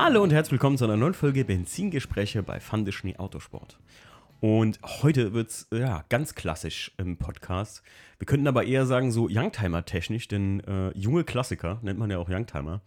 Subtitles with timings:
[0.00, 3.80] Hallo und herzlich willkommen zu einer neuen Folge Benzingespräche bei Fande Schnee Autosport.
[4.38, 7.82] Und heute wird es ja, ganz klassisch im Podcast.
[8.18, 12.28] Wir könnten aber eher sagen, so Youngtimer-technisch, denn äh, junge Klassiker nennt man ja auch
[12.28, 12.80] Youngtimer.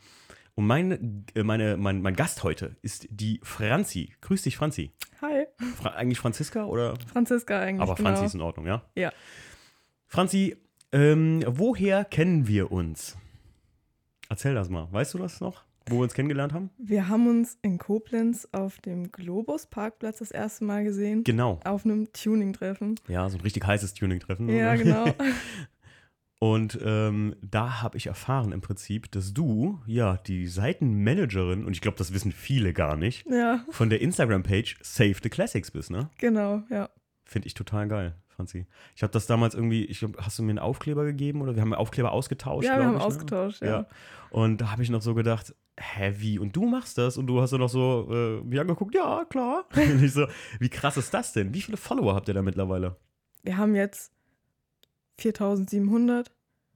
[0.56, 4.14] Und mein, äh, meine, mein, mein Gast heute ist die Franzi.
[4.22, 4.92] Grüß dich, Franzi.
[5.22, 5.48] Hi.
[5.76, 6.94] Fra eigentlich Franziska oder?
[7.12, 7.82] Franziska eigentlich.
[7.82, 8.84] Aber Franzi ist in Ordnung, ja?
[8.96, 9.12] Ja.
[10.08, 10.56] Franzi,
[10.94, 13.18] ähm, woher kennen wir uns?
[14.30, 14.88] Erzähl das mal.
[14.94, 16.70] Weißt du das noch, wo wir uns kennengelernt haben?
[16.78, 21.24] Wir haben uns in Koblenz auf dem Globus-Parkplatz das erste Mal gesehen.
[21.24, 21.60] Genau.
[21.64, 22.96] Auf einem Tuning-Treffen.
[23.08, 24.50] Ja, so ein richtig heißes Tuning-Treffen.
[24.50, 25.06] Ja, genau.
[26.44, 31.82] Und ähm, da habe ich erfahren im Prinzip, dass du ja die Seitenmanagerin, und ich
[31.82, 36.10] glaube, das wissen viele gar nicht, ja, von der Instagram-Page Save the Classics bist, ne?
[36.18, 36.90] genau, ja.
[37.26, 38.66] Finde ich total geil, Franzi.
[38.96, 41.62] Ich habe das damals irgendwie, ich glaub, hast du mir einen Aufkleber gegeben oder wir
[41.62, 42.66] haben Aufkleber ausgetauscht?
[42.66, 43.06] Ja, wir haben ich, ne?
[43.06, 43.86] ausgetauscht, ja.
[44.32, 45.54] Und da habe ich noch so gedacht,
[46.18, 46.40] wie?
[46.40, 47.18] Und du machst das?
[47.18, 49.66] Und du hast dann noch so äh, mich angeguckt, ja, klar.
[49.76, 50.28] und ich so,
[50.60, 51.54] wie krass ist das denn?
[51.54, 52.96] Wie viele Follower habt ihr da mittlerweile?
[53.44, 54.12] Wir haben jetzt
[55.20, 56.32] 4700.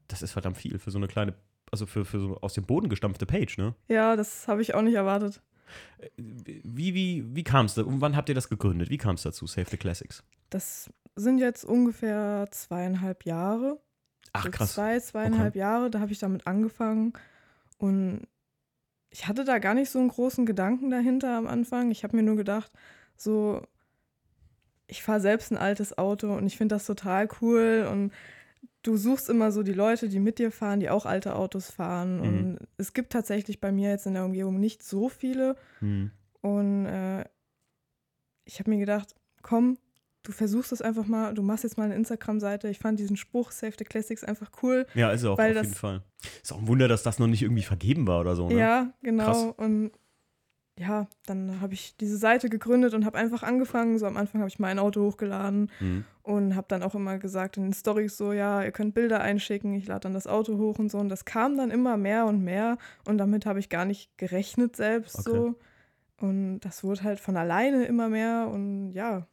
[0.08, 1.34] Das ist verdammt viel für so eine kleine,
[1.72, 3.75] also für, für so aus dem Boden gestampfte Page, ne?
[3.88, 5.42] Ja, das habe ich auch nicht erwartet.
[6.17, 7.78] Wie, wie, wie kam es?
[7.78, 8.90] Und wann habt ihr das gegründet?
[8.90, 10.23] Wie kam es dazu, Save the Classics?
[10.52, 13.80] Das sind jetzt ungefähr zweieinhalb Jahre.
[14.34, 14.73] Ach, So krass.
[14.73, 17.14] Zwei, zweieinhalb Jahre, da habe ich damit angefangen.
[17.78, 18.28] Und
[19.16, 21.89] ich hatte da gar nicht so einen großen Gedanken dahinter am Anfang.
[21.89, 22.69] Ich habe mir nur gedacht,
[23.16, 23.61] so,
[24.88, 27.88] ich fahre selbst ein altes Auto und ich finde das total cool.
[27.89, 28.11] Und
[28.83, 32.17] du suchst immer so die Leute, die mit dir fahren, die auch alte Autos fahren.
[32.17, 32.23] Mhm.
[32.23, 35.55] Und es gibt tatsächlich bei mir jetzt in der Umgebung nicht so viele.
[35.79, 36.11] Hm.
[36.41, 37.23] Und äh,
[38.44, 39.77] ich habe mir gedacht, komm,
[40.26, 42.68] du versuchst es einfach mal, du machst jetzt mal eine Instagram-Seite.
[42.70, 44.86] Ich fand diesen Spruch Save the Classics einfach cool.
[44.94, 46.02] Ja, ist auch auf das- jeden Fall.
[46.44, 48.56] Ist auch ein Wunder, dass das noch nicht irgendwie vergeben war oder so, ne?
[48.59, 49.26] Ja, genau.
[49.26, 49.46] Krass.
[49.58, 49.92] Und
[50.78, 53.97] ja, dann habe ich diese Seite gegründet und habe einfach angefangen.
[53.97, 56.03] So am Anfang habe ich mein Auto hochgeladen Hm.
[56.24, 59.74] und habe dann auch immer gesagt in den Stories so, ja, ihr könnt Bilder einschicken,
[59.74, 60.97] ich lade dann das Auto hoch und so.
[60.97, 64.75] Und das kam dann immer mehr und mehr und damit habe ich gar nicht gerechnet
[64.75, 65.30] selbst Okay.
[65.31, 65.56] so.
[66.19, 69.28] Und das wurde halt von alleine immer mehr und ja,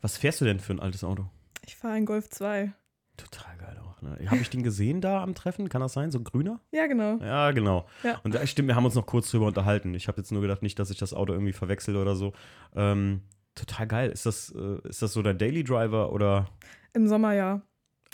[0.00, 1.28] Was fährst du denn für ein altes Auto?
[1.64, 2.72] ich fahre einen Golf 2.
[3.16, 4.18] Total geil auch, ne?
[4.26, 5.68] Habe ich den gesehen da am Treffen?
[5.68, 6.10] Kann das sein?
[6.10, 6.60] So ein grüner?
[6.72, 7.18] Ja, genau.
[7.18, 7.86] Ja, genau.
[8.02, 8.18] Ja.
[8.24, 9.94] Und da stimmt, wir haben uns noch kurz drüber unterhalten.
[9.94, 12.32] Ich habe jetzt nur gedacht, nicht, dass ich das Auto irgendwie verwechsel oder so.
[12.74, 13.22] Ähm,
[13.54, 14.10] total geil.
[14.10, 16.48] Ist das, äh, ist das so dein Daily Driver oder?
[16.94, 17.62] Im Sommer ja.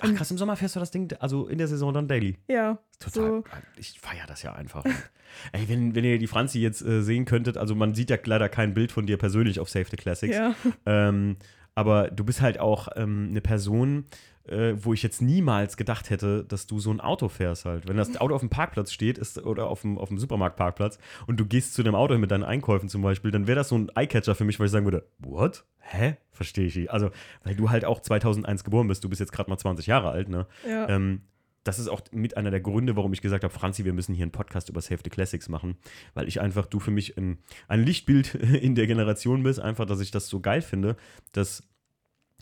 [0.01, 2.37] Ach krass, im Sommer fährst du das Ding, also in der Saison dann Daily.
[2.49, 2.79] Ja.
[3.01, 3.23] Total.
[3.23, 3.45] So.
[3.77, 4.85] Ich feiere das ja einfach.
[5.53, 8.49] Ey, wenn, wenn ihr die Franzi jetzt äh, sehen könntet, also man sieht ja leider
[8.49, 10.37] kein Bild von dir persönlich auf Save the Classics.
[10.37, 10.55] Ja.
[10.87, 11.37] Ähm,
[11.79, 14.07] aber du bist halt auch ähm, eine Person,
[14.49, 17.87] äh, wo ich jetzt niemals gedacht hätte, dass du so ein Auto fährst halt.
[17.87, 21.39] Wenn das Auto auf dem Parkplatz steht ist, oder auf dem, auf dem Supermarktparkplatz und
[21.39, 23.93] du gehst zu dem Auto mit deinen Einkäufen zum Beispiel, dann wäre das so ein
[23.95, 25.67] Eyecatcher für mich, weil ich sagen würde, what?
[25.79, 26.17] Hä?
[26.33, 26.91] Verstehe ich nicht.
[26.91, 27.11] Also,
[27.45, 30.29] weil du halt auch 2001 geboren bist, du bist jetzt gerade mal 20 Jahre alt,
[30.29, 30.49] ne?
[30.69, 30.89] Ja.
[30.89, 31.23] Ähm,
[31.69, 34.25] das ist auch mit einer der Gründe, warum ich gesagt habe, Franzi, wir müssen hier
[34.25, 35.77] einen Podcast über Save the Classics machen,
[36.15, 37.39] weil ich einfach, du für mich ein,
[37.69, 40.97] ein Lichtbild in der Generation bist, einfach, dass ich das so geil finde,
[41.33, 41.68] dass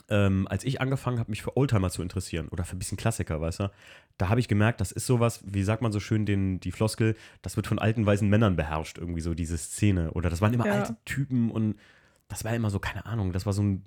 [0.08, 3.40] ähm, als ich angefangen habe, mich für Oldtimer zu interessieren oder für ein bisschen Klassiker,
[3.40, 3.70] weißt du,
[4.18, 7.16] da habe ich gemerkt, das ist sowas, wie sagt man so schön, den, die Floskel,
[7.42, 10.12] das wird von alten weißen Männern beherrscht, irgendwie so diese Szene.
[10.12, 10.72] Oder das waren immer Ja.
[10.72, 11.76] alte Typen und
[12.28, 13.84] das war immer so, keine Ahnung, das war so ein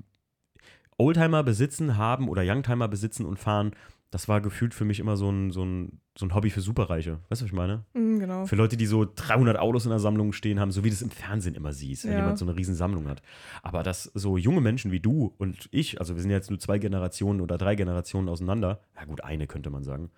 [0.97, 3.71] Oldtimer besitzen, haben oder Youngtimer besitzen und fahren,
[4.11, 7.19] das war gefühlt für mich immer so ein, so ein, so ein Hobby für Superreiche.
[7.29, 7.85] Weißt du, was ich meine?
[7.93, 8.45] Mm, genau.
[8.45, 11.01] Für Leute, die so 300 Autos in der Sammlung stehen haben, so wie du es
[11.01, 12.17] im Fernsehen immer siehst, wenn Ja.
[12.17, 13.21] jemand so eine riesen Sammlung hat.
[13.61, 16.79] Aber dass so junge Menschen wie du und ich, also wir sind jetzt nur zwei
[16.79, 20.09] Generationen oder drei Generationen auseinander, ja gut, eine könnte man sagen,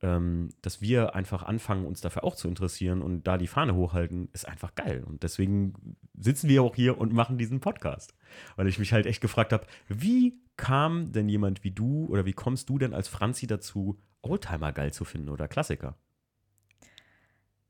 [0.00, 4.46] dass wir einfach anfangen, uns dafür auch zu interessieren und da die Fahne hochhalten, ist
[4.46, 5.02] einfach geil.
[5.06, 8.14] Und deswegen sitzen wir auch hier und machen diesen Podcast.
[8.56, 12.34] Weil ich mich halt echt gefragt habe, wie kam denn jemand wie du oder wie
[12.34, 15.96] kommst du denn als Franzi dazu, Oldtimer geil zu finden oder Klassiker?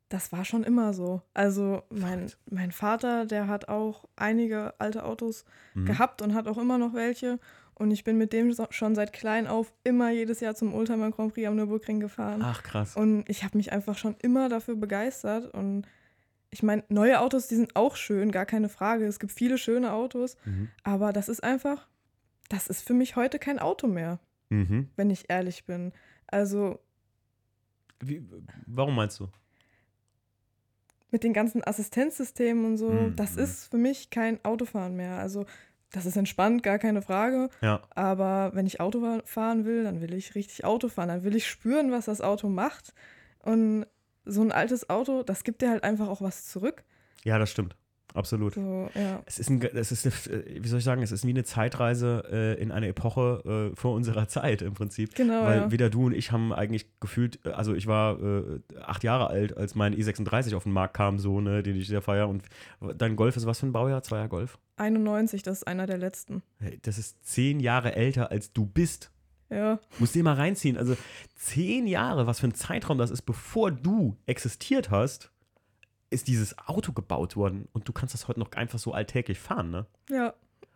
[0.09, 1.23] Das war schon immer so.
[1.33, 5.45] Also mein, mein Vater, der hat auch einige alte Autos
[5.75, 5.87] Mhm.
[5.87, 7.41] gehabt und hat auch immer noch welche.
[7.77, 11.35] Und ich bin mit dem schon seit klein auf immer jedes Jahr zum Oldtimer Grand
[11.35, 12.41] Prix am Nürburgring gefahren.
[12.43, 12.97] Ach krass.
[12.97, 15.53] Und ich habe mich einfach schon immer dafür begeistert.
[15.53, 15.85] Und
[16.51, 19.07] ich meine, neue Autos, die sind auch schön, gar keine Frage.
[19.07, 20.37] Es gibt viele schöne Autos.
[20.45, 20.69] Mhm.
[20.85, 21.89] Aber das ist einfach,
[22.49, 24.21] das ist für mich heute kein Auto mehr,
[24.51, 24.89] Mhm.
[24.97, 25.93] wenn ich ehrlich bin.
[26.29, 26.79] Also
[28.01, 28.23] Wie,
[28.67, 29.29] warum meinst du?
[31.11, 33.17] mit den ganzen Assistenzsystemen und so, Mhm.
[33.17, 35.19] das ist für mich kein Autofahren mehr.
[35.19, 35.47] Also
[35.95, 37.49] das ist entspannt, gar keine Frage.
[37.61, 37.81] Ja.
[37.95, 41.09] Aber wenn ich Auto fa- fahren will, dann will ich richtig Auto fahren.
[41.09, 42.93] Dann will ich spüren, was das Auto macht.
[43.41, 43.87] Und
[44.25, 46.83] so ein altes Auto, das gibt dir halt einfach auch was zurück.
[47.25, 47.77] Ja, das stimmt.
[48.15, 48.55] Absolut.
[48.55, 49.23] So, ja.
[49.27, 52.23] Es ist, ein, es ist eine, wie soll ich sagen, es ist wie eine Zeitreise
[52.31, 55.17] äh, in eine Epoche äh, vor unserer Zeit im Prinzip.
[55.17, 55.43] Genau.
[55.43, 55.71] Weil ja.
[55.73, 59.57] weder du und ich haben eigentlich gefühlt, äh, also ich war äh, acht Jahre alt,
[59.57, 62.29] als mein E36 auf den Markt kam, so, ne, den ich sehr feier.
[62.29, 62.45] Und
[62.97, 64.03] dein Golf ist was für ein Baujahr?
[64.05, 64.59] Zweier Golf?
[64.77, 66.43] 91, das ist einer der letzten.
[66.61, 69.11] Hey, Das ist zehn Jahre älter als du bist.
[69.51, 69.79] Ja.
[69.99, 70.77] Musst dir mal reinziehen.
[70.77, 70.97] Also
[71.37, 75.31] zehn Jahre, was für ein Zeitraum das ist, bevor du existiert hast,
[76.15, 77.69] ist dieses Auto gebaut worden.
[77.73, 79.87] Und du kannst das heute noch einfach so alltäglich fahren, ne?
[80.11, 80.35] Ja.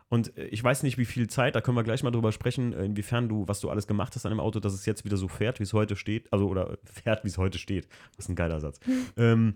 [0.09, 2.73] Und äh, ich weiß nicht, wie viel Zeit, da können wir gleich mal drüber sprechen,
[2.73, 5.17] äh, inwiefern du, was du alles gemacht hast an dem Auto, dass es jetzt wieder
[5.17, 6.33] so fährt, wie es heute steht.
[6.33, 7.89] Also, oder fährt, wie es heute steht.
[8.17, 8.81] Das ist ein geiler Satz.
[9.17, 9.55] ähm,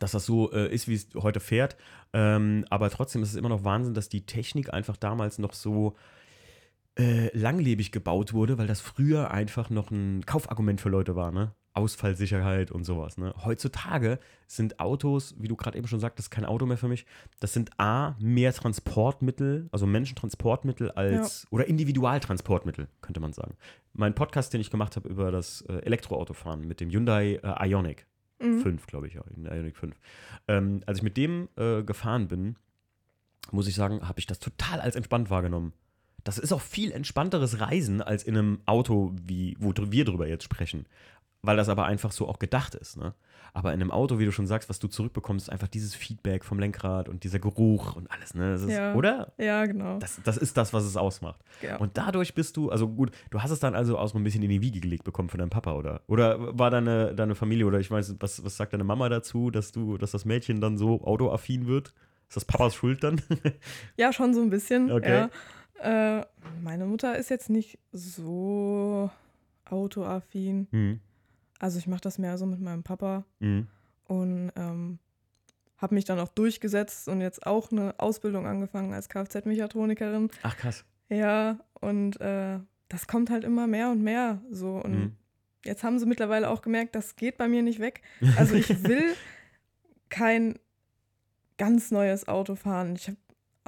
[0.00, 1.76] dass das so äh, ist, wie es heute fährt.
[2.12, 5.96] Ähm, aber trotzdem ist es immer noch Wahnsinn, dass die Technik einfach damals noch so
[6.98, 11.54] äh, langlebig gebaut wurde, weil das früher einfach noch ein Kaufargument für Leute war, ne?
[11.78, 13.34] Ausfallsicherheit und sowas, ne?
[13.44, 17.06] Heutzutage sind Autos, wie du gerade eben schon sagtest, kein Auto mehr für mich.
[17.40, 23.54] Das sind A, mehr Transportmittel, also Menschentransportmittel als, oder Individualtransportmittel, könnte man sagen.
[23.92, 28.06] Mein Podcast, den ich gemacht habe über das äh, Elektroautofahren mit dem Hyundai äh, Ioniq,
[28.40, 28.60] Mhm.
[28.60, 29.96] 5, glaube ich, ja, ein Ioniq 5.
[30.46, 32.56] Ähm, als ich mit dem äh, gefahren bin,
[33.50, 35.72] muss ich sagen, habe ich das total als entspannt wahrgenommen.
[36.24, 40.44] Das ist auch viel entspannteres Reisen als in einem Auto, wie, wo wir drüber jetzt
[40.44, 40.86] sprechen.
[41.42, 42.96] Weil das aber einfach so auch gedacht ist.
[42.96, 43.14] Ne?
[43.54, 46.44] Aber in einem Auto, wie du schon sagst, was du zurückbekommst, ist einfach dieses Feedback
[46.44, 48.34] vom Lenkrad und dieser Geruch und alles.
[48.34, 48.52] Ne?
[48.52, 48.94] Das ist, Ja.
[48.94, 49.32] Oder?
[49.38, 49.98] Ja, genau.
[49.98, 51.40] Das, das ist das, was es ausmacht.
[51.62, 51.76] ja.
[51.76, 54.42] Und dadurch bist du, also gut, du hast es dann also auch so ein bisschen
[54.42, 56.02] in die Wiege gelegt bekommen von deinem Papa, oder?
[56.08, 59.70] Oder war deine, deine Familie, oder ich weiß, was, was sagt deine Mama dazu, dass
[59.70, 61.94] du, dass das Mädchen dann so autoaffin wird?
[62.28, 63.22] Ist das Papas Schuld dann?
[63.96, 64.90] Ja, schon so ein bisschen.
[64.90, 65.28] Okay.
[65.82, 66.18] Ja.
[66.18, 66.26] Äh,
[66.60, 69.08] meine Mutter ist jetzt nicht so
[69.70, 70.66] autoaffin.
[70.72, 71.00] mhm.
[71.58, 73.66] Also ich mache das mehr so mit meinem Papa Mhm.
[74.06, 74.98] und ähm,
[75.78, 80.30] habe mich dann auch durchgesetzt und jetzt auch eine Ausbildung angefangen als Kfz-Mechatronikerin.
[80.42, 80.84] Ach krass.
[81.08, 82.58] Ja, und äh,
[82.88, 84.76] das kommt halt immer mehr und mehr so.
[84.76, 85.12] Und Mhm.
[85.64, 88.02] jetzt haben sie mittlerweile auch gemerkt, das geht bei mir nicht weg.
[88.36, 89.14] Also ich will
[90.08, 90.58] kein
[91.58, 92.94] ganz neues Auto fahren.
[92.96, 93.16] Ich habe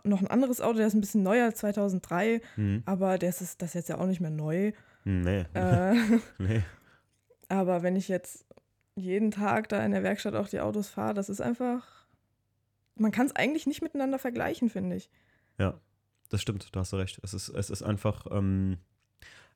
[0.05, 2.83] noch ein anderes Auto, der ist ein bisschen neuer, 2003, Mhm.
[2.87, 4.73] aber das ist das ist jetzt ja auch nicht mehr neu.
[5.05, 5.45] Nee.
[5.55, 5.95] Äh,
[6.39, 6.63] nee.
[7.50, 8.47] Aber wenn ich jetzt
[8.94, 12.06] jeden Tag da in der Werkstatt auch die Autos fahre, das ist einfach,
[12.94, 15.11] man kann es eigentlich nicht miteinander vergleichen, finde ich.
[15.58, 15.81] Ja,
[16.29, 17.19] das stimmt, da hast du recht.
[17.23, 18.79] Es ist, es ist einfach, ähm,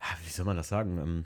[0.00, 0.98] ah, wie soll man das sagen?
[0.98, 1.24] Ähm,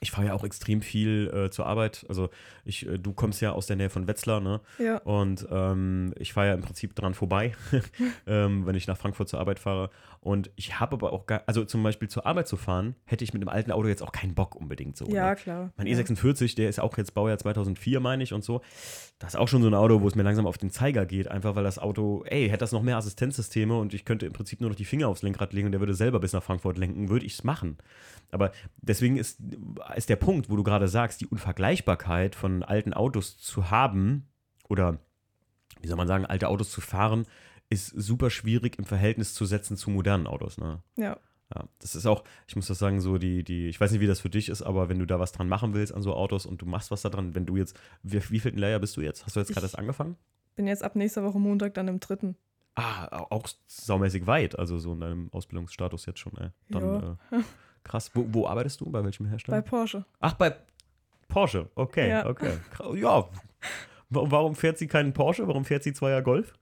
[0.00, 2.06] ich fahre ja auch extrem viel äh, zur Arbeit.
[2.08, 2.30] Also
[2.64, 4.60] ich, äh, du kommst ja aus der Nähe von Wetzlar, ne?
[4.78, 7.52] Ja, Und ähm, ich fahre ja im Prinzip dran vorbei,
[8.26, 9.90] ähm, wenn ich nach Frankfurt zur Arbeit fahre.
[10.20, 13.34] Und ich habe aber auch gar, also zum Beispiel zur Arbeit zu fahren, hätte ich
[13.34, 15.06] mit einem alten Auto jetzt auch keinen Bock unbedingt so.
[15.06, 15.36] ja ne?
[15.36, 15.72] klar.
[15.76, 15.98] Mein ja.
[15.98, 18.62] E46, der ist auch jetzt Baujahr 2004, meine ich, und so.
[19.18, 21.28] Das ist auch schon so ein Auto, wo es mir langsam auf den Zeiger geht,
[21.28, 24.62] einfach weil das Auto, ey, hätte das noch mehr Assistenzsysteme und ich könnte im Prinzip
[24.62, 27.10] nur noch die Finger aufs Lenkrad legen und der würde selber bis nach Frankfurt lenken,
[27.10, 27.76] würde ich es machen.
[28.30, 29.38] Aber deswegen ist,
[29.90, 34.28] ist der Punkt, wo du gerade sagst, die Unvergleichbarkeit von alten Autos zu haben
[34.68, 34.98] oder,
[35.80, 37.26] wie soll man sagen, alte Autos zu fahren,
[37.68, 40.58] ist super schwierig im Verhältnis zu setzen zu modernen Autos.
[40.58, 40.82] Ne?
[40.96, 41.16] Ja,
[41.54, 44.06] Ja, das ist auch, ich muss das sagen, so die, die, ich weiß nicht, wie
[44.06, 46.46] das für dich ist, aber wenn du da was dran machen willst an so Autos
[46.46, 49.00] und du machst was da dran, wenn du jetzt, wie, wie viel Layer bist du
[49.02, 49.24] jetzt?
[49.24, 50.16] Hast du jetzt gerade erst angefangen?
[50.56, 52.36] bin jetzt ab nächster Woche Montag dann im dritten.
[52.74, 56.48] Ah, au- auch saumäßig weit, also so in deinem Ausbildungsstatus jetzt schon, ey.
[56.70, 57.36] Dann, äh,
[57.84, 58.10] krass.
[58.14, 58.90] Wo, wo arbeitest du?
[58.90, 59.62] Bei welchem Bei Hersteller?
[59.62, 60.04] Porsche.
[60.20, 60.54] Ach, bei
[61.28, 61.68] Porsche.
[61.74, 62.26] Okay, Ja.
[62.26, 62.52] okay.
[62.94, 63.28] Ja.
[64.12, 65.46] Wa- Warum fährt sie keinen Porsche?
[65.46, 66.54] Warum fährt sie Zweier Golf?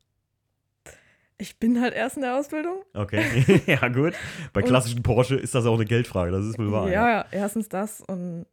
[1.40, 2.82] Ich bin halt erst in der Ausbildung.
[2.94, 4.14] Okay, ja gut.
[4.52, 6.90] Bei Und- klassischen Porsche ist das auch eine Geldfrage, das ist wohl wahr.
[6.90, 8.44] Ja, ja, erstens das und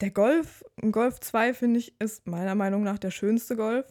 [0.00, 3.86] der Golf, ein Golf 2 finde ich, ist meiner Meinung nach der schönste Golf.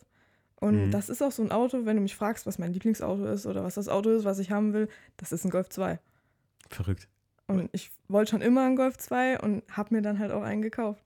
[0.59, 0.91] Und Mhm.
[0.91, 3.63] das ist auch so ein Auto, wenn du mich fragst, was mein Lieblingsauto ist oder
[3.63, 5.99] was das Auto ist, was ich haben will, das ist ein Golf 2.
[6.69, 7.07] Verrückt.
[7.49, 10.61] Und ich wollte schon immer einen Golf 2 und habe mir dann halt auch einen
[10.61, 11.03] gekauft.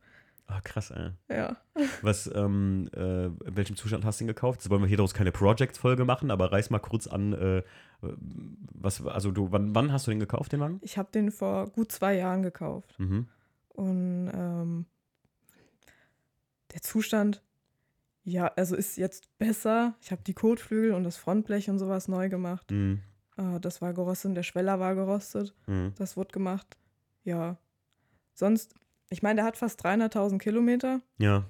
[0.47, 1.11] Ah, krass, ey.
[1.29, 1.57] Ja.
[2.01, 4.59] Was, ähm, äh, in welchem Zustand hast du ihn gekauft?
[4.59, 7.63] Jetzt wollen wir hier daraus keine Project-Folge machen, aber reiß mal kurz an, äh,
[8.01, 10.79] was, also du, wann, wann hast du den gekauft, den Wagen?
[10.81, 12.93] Ich habe den vor gut zwei Jahren gekauft.
[12.99, 13.27] Mhm.
[13.69, 14.85] Und ähm,
[16.73, 17.41] der Zustand,
[18.23, 19.95] ja, also ist jetzt besser.
[20.01, 22.69] Ich habe die Kotflügel und das Frontblech und sowas neu gemacht.
[22.71, 23.01] Mhm.
[23.37, 25.53] Äh, das war gerostet, der Schweller war gerostet.
[25.67, 25.93] Mhm.
[25.97, 26.77] Das wurde gemacht.
[27.23, 27.57] Ja.
[28.33, 28.75] Sonst,
[29.09, 31.01] ich meine, der hat fast 300.000 Kilometer.
[31.17, 31.45] Ja.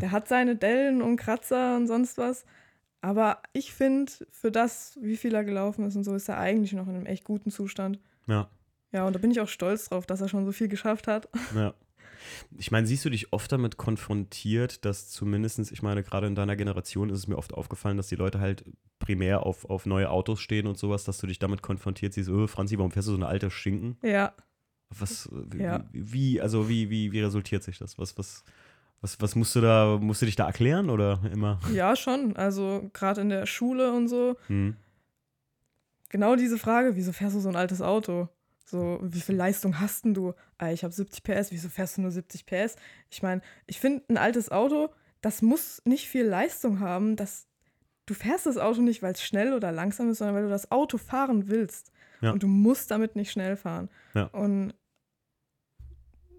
[0.00, 2.44] Der hat seine Dellen und Kratzer und sonst was.
[3.02, 6.72] Aber ich finde, für das, wie viel er gelaufen ist und so, ist er eigentlich
[6.72, 7.98] noch in einem echt guten Zustand.
[8.26, 8.48] Ja.
[8.92, 11.28] Ja, und da bin ich auch stolz drauf, dass er schon so viel geschafft hat.
[11.54, 11.74] Ja.
[12.58, 16.56] Ich meine, siehst du dich oft damit konfrontiert, dass zumindestens, ich meine, gerade in deiner
[16.56, 18.64] Generation ist es mir oft aufgefallen, dass die Leute halt
[18.98, 22.46] primär auf, auf neue Autos stehen und sowas, dass du dich damit konfrontiert siehst, oh,
[22.46, 23.96] Franzi, warum fährst du so eine alte Schinken?
[24.02, 24.32] Ja.
[24.90, 25.84] Was, wie, Ja.
[25.92, 27.98] wie, also wie, wie, wie resultiert sich das?
[27.98, 28.44] Was, was,
[29.00, 31.60] was, was musst du da, musst du dich da erklären oder immer?
[31.72, 32.36] Ja, schon.
[32.36, 34.36] Also gerade in der Schule und so.
[34.48, 34.76] Hm.
[36.10, 38.28] Genau diese Frage, wieso fährst du so ein altes Auto?
[38.64, 40.34] So, wie viel Leistung hast denn du?
[40.58, 42.76] Ah, ich habe 70 PS, wieso fährst du nur 70 PS?
[43.10, 44.90] Ich meine, ich finde, ein altes Auto,
[45.20, 47.16] das muss nicht viel Leistung haben.
[47.16, 47.48] Das,
[48.06, 50.70] du fährst das Auto nicht, weil es schnell oder langsam ist, sondern weil du das
[50.70, 51.90] Auto fahren willst.
[52.20, 52.32] Ja.
[52.32, 53.88] Und du musst damit nicht schnell fahren.
[54.14, 54.24] Ja.
[54.26, 54.74] Und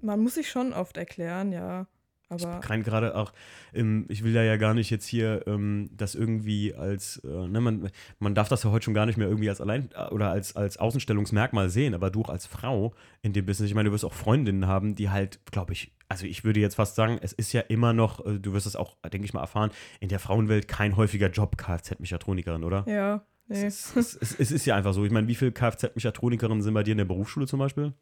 [0.01, 1.87] man muss sich schon oft erklären, ja.
[2.31, 3.33] Aber rein gerade auch,
[3.73, 7.59] ähm, ich will ja ja gar nicht jetzt hier ähm, das irgendwie als, äh, ne,
[7.61, 10.31] man, man darf das ja heute schon gar nicht mehr irgendwie als allein äh, oder
[10.31, 13.93] als, als Außenstellungsmerkmal sehen, aber du auch als Frau in dem Business, ich meine, du
[13.93, 17.33] wirst auch Freundinnen haben, die halt, glaube ich, also ich würde jetzt fast sagen, es
[17.33, 20.19] ist ja immer noch, äh, du wirst es auch, denke ich mal, erfahren, in der
[20.19, 22.85] Frauenwelt kein häufiger Job Kfz-Mechatronikerin, oder?
[22.87, 23.65] ja, nee.
[23.65, 25.03] Es, ist, es, es, es ist ja einfach so.
[25.03, 27.93] Ich meine, wie viele Kfz-Mechatronikerinnen sind bei dir in der Berufsschule zum Beispiel?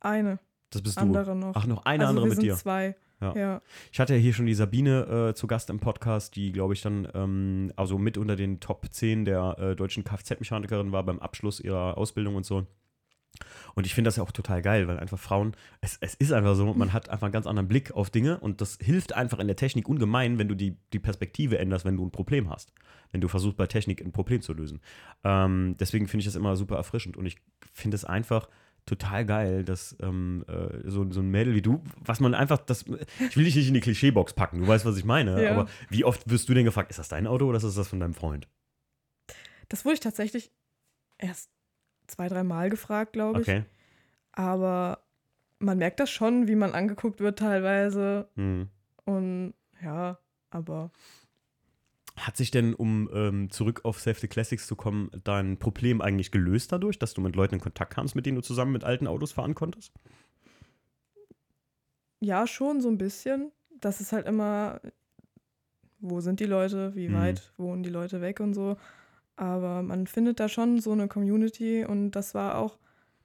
[0.00, 0.38] eine,
[0.70, 1.00] Das bist du.
[1.00, 1.54] andere noch.
[1.56, 2.56] Ach, noch eine also andere wir mit sind dir.
[2.56, 2.96] zwei.
[3.20, 3.36] Ja.
[3.36, 3.62] ja.
[3.92, 6.82] Ich hatte ja hier schon die Sabine äh, zu Gast im Podcast, die, glaube ich,
[6.82, 11.60] dann ähm, also mit unter den Top 10 der äh, deutschen Kfz-Mechanikerin war beim Abschluss
[11.60, 12.66] ihrer Ausbildung und so.
[13.74, 16.54] Und ich finde das ja auch total geil, weil einfach Frauen, es, es ist einfach
[16.54, 19.46] so, man hat einfach einen ganz anderen Blick auf Dinge und das hilft einfach in
[19.46, 22.72] der Technik ungemein, wenn du die, die Perspektive änderst, wenn du ein Problem hast.
[23.10, 24.80] Wenn du versuchst, bei Technik ein Problem zu lösen.
[25.24, 27.36] Ähm, deswegen finde ich das immer super erfrischend und ich
[27.72, 28.48] finde es einfach
[28.88, 32.84] total geil, dass ähm, äh, so, so ein Mädel wie du, was man einfach, das,
[33.28, 35.52] ich will dich nicht in die Klischeebox packen, du weißt, was ich meine, Ja.
[35.52, 38.00] aber wie oft wirst du denn gefragt, ist das dein Auto oder ist das von
[38.00, 38.48] deinem Freund?
[39.68, 40.50] Das wurde ich tatsächlich
[41.18, 41.50] erst
[42.06, 43.48] zwei, drei Mal gefragt, glaube ich.
[43.48, 43.64] Okay.
[44.32, 45.04] Aber
[45.58, 48.28] man merkt das schon, wie man angeguckt wird teilweise.
[48.36, 48.68] Hm.
[49.04, 50.18] Und ja,
[50.50, 50.90] aber
[52.18, 56.30] Hat sich denn, um ähm, zurück auf Save the Classics zu kommen, dein Problem eigentlich
[56.30, 59.06] gelöst dadurch, dass du mit Leuten in Kontakt kamst, mit denen du zusammen mit alten
[59.06, 59.92] Autos fahren konntest?
[62.20, 63.52] ja, schon so ein bisschen.
[63.80, 64.80] Das ist halt immer,
[66.00, 67.14] wo sind die Leute, wie Mhm.
[67.14, 68.76] weit wohnen die Leute weg und so.
[69.36, 72.78] Aber man findet da schon so eine Community und das war auch,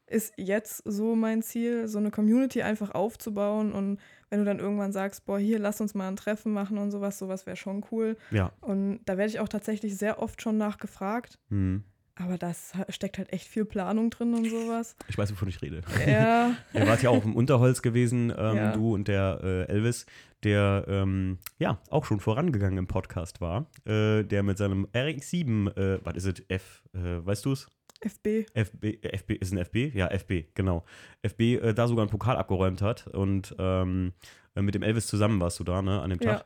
[0.05, 3.99] ist jetzt so mein Ziel, so eine Community einfach aufzubauen und
[4.33, 7.19] wenn du dann irgendwann sagst, boah, hier, lass uns mal ein Treffen machen und sowas,
[7.19, 8.17] sowas wäre schon cool.
[8.31, 8.51] Ja.
[8.61, 11.37] Und da werde ich auch tatsächlich sehr oft schon nachgefragt.
[11.49, 11.83] Hm.
[12.15, 14.95] Aber das steckt halt echt viel Planung drin und sowas.
[15.07, 15.81] Ich weiß, wovon ich rede.
[16.07, 18.71] Ja, Ihr wart ja auch im Unterholz gewesen, ähm, Ja.
[18.71, 20.07] du und der äh, Elvis,
[20.43, 25.99] der ähm, ja auch schon vorangegangen im Podcast war, äh, der mit seinem RX7, äh,
[26.03, 27.67] was ist es, F, äh, weißt du es?
[28.03, 28.45] FB.
[28.53, 29.93] FB, äh, FB, ist ein FB?
[29.93, 30.83] Ja, FB, genau.
[31.21, 34.13] FB äh, da sogar einen Pokal abgeräumt hat und ähm,
[34.55, 36.35] äh, mit dem Elvis zusammen warst du da, ne, an dem Ja.
[36.35, 36.45] Tag.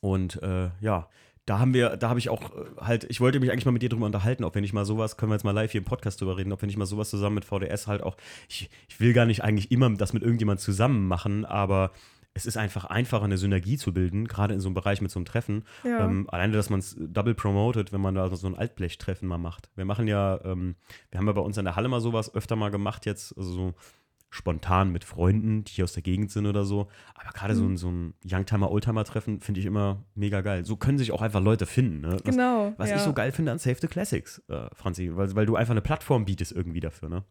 [0.00, 1.08] Und äh, ja,
[1.46, 3.82] da haben wir, da habe ich auch äh, halt, ich wollte mich eigentlich mal mit
[3.82, 5.84] dir drüber unterhalten, ob wir nicht mal sowas, können wir jetzt mal live hier im
[5.84, 8.16] Podcast drüber reden, ob wir nicht mal sowas zusammen mit VDS halt auch,
[8.48, 11.90] ich, ich will gar nicht eigentlich immer das mit irgendjemand zusammen machen, aber
[12.36, 15.18] es ist einfach einfacher, eine Synergie zu bilden, gerade in so einem Bereich mit so
[15.20, 15.64] einem Treffen.
[15.84, 16.04] Ja.
[16.04, 19.70] Ähm, alleine, dass man es double promotet, wenn man da so ein Altblechtreffen mal macht.
[19.76, 20.74] Wir machen ja, ähm,
[21.10, 23.52] wir haben ja bei uns in der Halle mal sowas öfter mal gemacht jetzt, also
[23.52, 23.74] so
[24.30, 26.88] spontan mit Freunden, die hier aus der Gegend sind oder so.
[27.14, 27.74] Aber gerade so Mhm.
[27.74, 30.64] ein, so ein Youngtimer-Oldtimer-Treffen finde ich immer mega geil.
[30.64, 32.00] So können sich auch einfach Leute finden.
[32.00, 32.14] Ne?
[32.14, 32.74] Was, genau.
[32.76, 32.96] was ja.
[32.96, 35.82] ich so geil finde an Save the Classics, äh, Franzi, weil, weil du einfach eine
[35.82, 37.24] Plattform bietest irgendwie dafür, ne?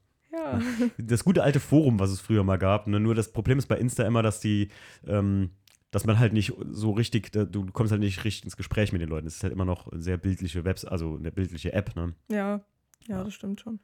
[0.43, 0.61] Ja.
[0.97, 2.87] das gute alte Forum, was es früher mal gab.
[2.87, 2.99] Ne?
[2.99, 4.69] Nur das Problem ist bei Insta immer, dass die,
[5.07, 5.51] ähm,
[5.91, 9.09] dass man halt nicht so richtig, du kommst halt nicht richtig ins Gespräch mit den
[9.09, 9.27] Leuten.
[9.27, 11.95] Es ist halt immer noch eine sehr bildliche Webs, also eine bildliche App.
[11.95, 12.13] Ne?
[12.29, 12.61] ja.
[13.07, 13.23] Ja, Ja.
[13.25, 13.79] das stimmt schon.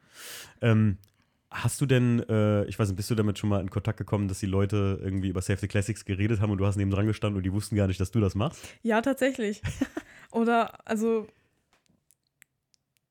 [0.62, 0.96] Ähm,
[1.50, 4.28] hast du denn, äh, ich weiß nicht, bist du damit schon mal in Kontakt gekommen,
[4.28, 7.06] dass die Leute irgendwie über Save the Classics geredet haben und du hast neben dran
[7.06, 8.60] gestanden und die wussten gar nicht, dass du das machst?
[8.82, 9.60] Ja, tatsächlich.
[10.30, 11.26] Oder, also,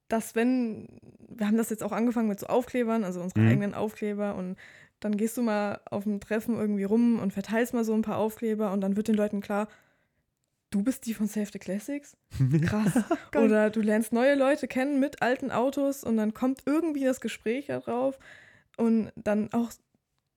[0.10, 0.88] dass wenn,
[1.30, 3.48] wir haben das jetzt auch angefangen mit so Aufklebern, also unsere Mhm.
[3.48, 4.58] eigenen Aufkleber und
[5.00, 8.18] dann gehst du mal auf dem Treffen irgendwie rum und verteilst mal so ein paar
[8.18, 9.70] Aufkleber und dann wird den Leuten klar,
[10.72, 12.18] du bist die von Save the Classics?
[12.66, 12.92] Krass.
[13.32, 13.46] Geil.
[13.46, 17.68] Oder du lernst neue Leute kennen mit alten Autos und dann kommt irgendwie das Gespräch
[17.68, 18.20] darauf
[18.78, 19.72] und dann auch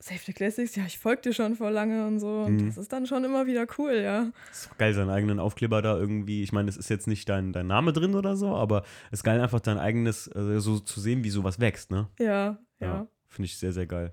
[0.05, 2.43] Save the Classics, ja, ich folge dir schon vor lange und so.
[2.43, 2.67] Und Mhm.
[2.67, 4.33] das ist dann schon immer wieder cool, ja.
[4.51, 6.43] ist doch geil, seinen eigenen Aufkleber da irgendwie.
[6.43, 8.83] Ich meine, es ist jetzt nicht dein, dein Name drin oder so, aber
[9.13, 12.09] es ist geil, einfach dein eigenes, äh, so zu sehen, wie sowas wächst, ne?
[12.19, 13.07] Ja, ja.
[13.29, 14.13] Finde ich sehr, sehr geil.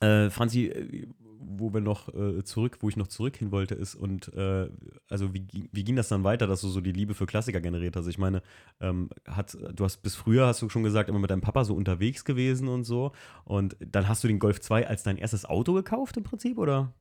[0.00, 1.06] Äh, Franzi, äh,
[1.40, 4.68] wo wir noch äh, zurück, wo ich noch zurück hin wollte, ist und äh,
[5.08, 7.96] also wie, wie ging das dann weiter, dass du so die Liebe für Klassiker generiert
[7.96, 8.06] hast?
[8.06, 8.42] Ich meine,
[8.80, 11.74] ähm, hat, du hast bis früher, hast du schon gesagt, immer mit deinem Papa so
[11.74, 13.12] unterwegs gewesen und so.
[13.44, 16.92] Und dann hast du den Golf 2 als dein erstes Auto gekauft im Prinzip, oder?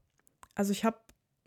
[0.56, 0.98] Also ich habe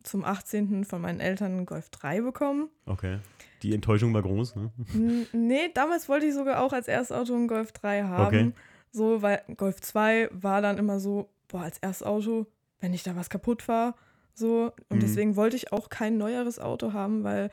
[0.03, 0.85] zum 18.
[0.85, 2.69] von meinen Eltern einen Golf 3 bekommen.
[2.87, 3.19] Okay.
[3.63, 4.73] Die Enttäuschung war groß, ne?
[4.95, 8.27] N nee, damals wollte ich sogar auch als erstes Auto einen Golf 3 haben.
[8.27, 8.53] Okay.
[8.93, 12.47] So, weil Golf 2 war dann immer so, boah, als erstes Auto,
[12.81, 13.95] wenn ich da was kaputt war,
[14.35, 14.73] so.
[14.89, 15.01] Und mhm.
[15.01, 17.51] deswegen wollte ich auch kein neueres Auto haben, weil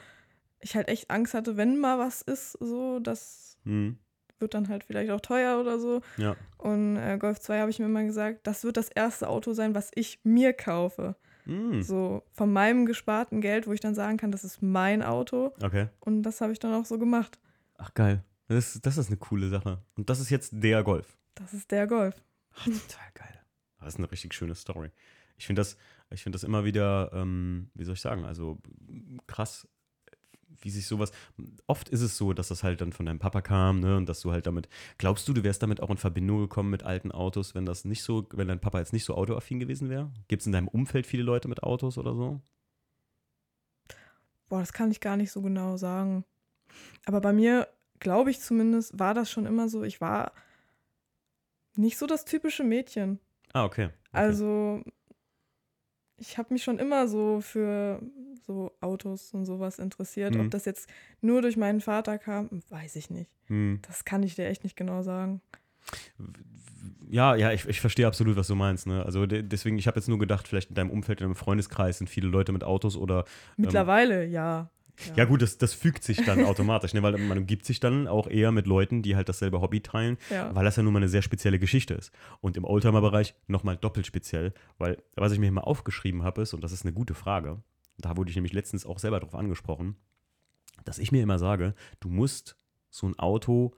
[0.59, 3.97] ich halt echt Angst hatte, wenn mal was ist, so, das mhm.
[4.39, 6.01] wird dann halt vielleicht auch teuer oder so.
[6.17, 6.35] Ja.
[6.57, 9.75] Und äh, Golf 2 habe ich mir immer gesagt, das wird das erste Auto sein,
[9.75, 11.15] was ich mir kaufe.
[11.45, 11.81] Mhm.
[11.81, 15.53] So von meinem gesparten Geld, wo ich dann sagen kann, das ist mein Auto.
[15.61, 15.87] Okay.
[15.99, 17.39] Und das habe ich dann auch so gemacht.
[17.77, 18.23] Ach geil.
[18.47, 19.81] Das, das ist eine coole Sache.
[19.95, 21.17] Und das ist jetzt der Golf.
[21.35, 22.15] Das ist der Golf.
[22.55, 23.41] Ach, total geil.
[23.79, 24.91] Das ist eine richtig schöne Story.
[25.37, 25.77] Ich finde das,
[26.15, 28.59] find das immer wieder, ähm, wie soll ich sagen, also
[29.27, 29.67] krass,
[30.61, 31.11] wie sich sowas.
[31.67, 33.97] Oft ist es so, dass das halt dann von deinem Papa kam, ne?
[33.97, 34.69] Und dass du halt damit.
[34.97, 38.03] Glaubst du, du wärst damit auch in Verbindung gekommen mit alten Autos, wenn das nicht
[38.03, 40.11] so, wenn dein Papa jetzt nicht so autoaffin gewesen wäre?
[40.27, 42.41] Gibt es in deinem Umfeld viele Leute mit Autos oder so?
[44.49, 46.23] Boah, das kann ich gar nicht so genau sagen.
[47.05, 47.67] Aber bei mir,
[47.99, 49.83] glaube ich zumindest, war das schon immer so.
[49.83, 50.31] Ich war
[51.75, 53.19] nicht so das typische Mädchen.
[53.53, 53.85] Ah, okay.
[53.85, 53.93] okay.
[54.11, 54.81] Also,
[56.17, 58.01] ich habe mich schon immer so für
[58.45, 60.35] so Autos und sowas interessiert.
[60.35, 60.45] Hm.
[60.45, 60.89] Ob das jetzt
[61.21, 63.29] nur durch meinen Vater kam, weiß ich nicht.
[63.47, 63.79] Hm.
[63.87, 65.41] Das kann ich dir echt nicht genau sagen.
[67.09, 68.87] Ja, ja, ich, ich verstehe absolut, was du meinst.
[68.87, 69.03] Ne?
[69.05, 71.99] Also de deswegen, ich habe jetzt nur gedacht, vielleicht in deinem Umfeld, in deinem Freundeskreis
[71.99, 73.19] sind viele Leute mit Autos oder.
[73.19, 73.23] Ähm,
[73.57, 74.69] Mittlerweile, ähm, ja.
[75.09, 77.03] Ja, ja gut, das, das fügt sich dann automatisch, ne?
[77.03, 80.53] weil man umgibt sich dann auch eher mit Leuten, die halt dasselbe Hobby teilen, ja.
[80.55, 82.11] weil das ja nun mal eine sehr spezielle Geschichte ist.
[82.41, 86.63] Und im Oldtimer-Bereich nochmal doppelt speziell, weil was ich mir mal aufgeschrieben habe ist, und
[86.63, 87.61] das ist eine gute Frage,
[87.97, 89.95] da wurde ich nämlich letztens auch selber drauf angesprochen,
[90.85, 92.55] dass ich mir immer sage, du musst
[92.89, 93.75] so ein Auto,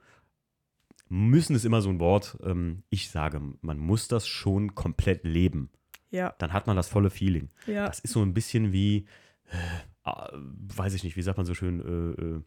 [1.08, 5.70] müssen ist immer so ein Wort, ähm, ich sage, man muss das schon komplett leben.
[6.10, 6.34] Ja.
[6.38, 7.50] Dann hat man das volle Feeling.
[7.66, 7.86] Ja.
[7.86, 9.06] Das ist so ein bisschen wie,
[9.50, 9.56] äh,
[10.32, 12.42] weiß ich nicht, wie sagt man so schön, äh, äh,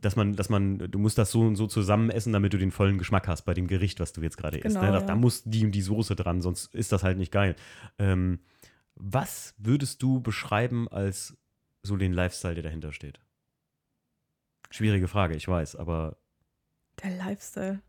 [0.00, 2.70] dass man, dass man, du musst das so und so zusammen essen, damit du den
[2.70, 4.80] vollen Geschmack hast bei dem Gericht, was du jetzt gerade genau, isst.
[4.80, 4.92] Ne?
[4.92, 5.06] Da, ja.
[5.06, 7.56] da, muss die und die Soße dran, sonst ist das halt nicht geil.
[7.98, 8.40] Ähm,
[8.94, 11.36] was würdest du beschreiben als
[11.82, 13.20] so den Lifestyle, der dahinter steht?
[14.70, 16.18] Schwierige Frage, ich weiß, aber.
[17.02, 17.80] Der Lifestyle.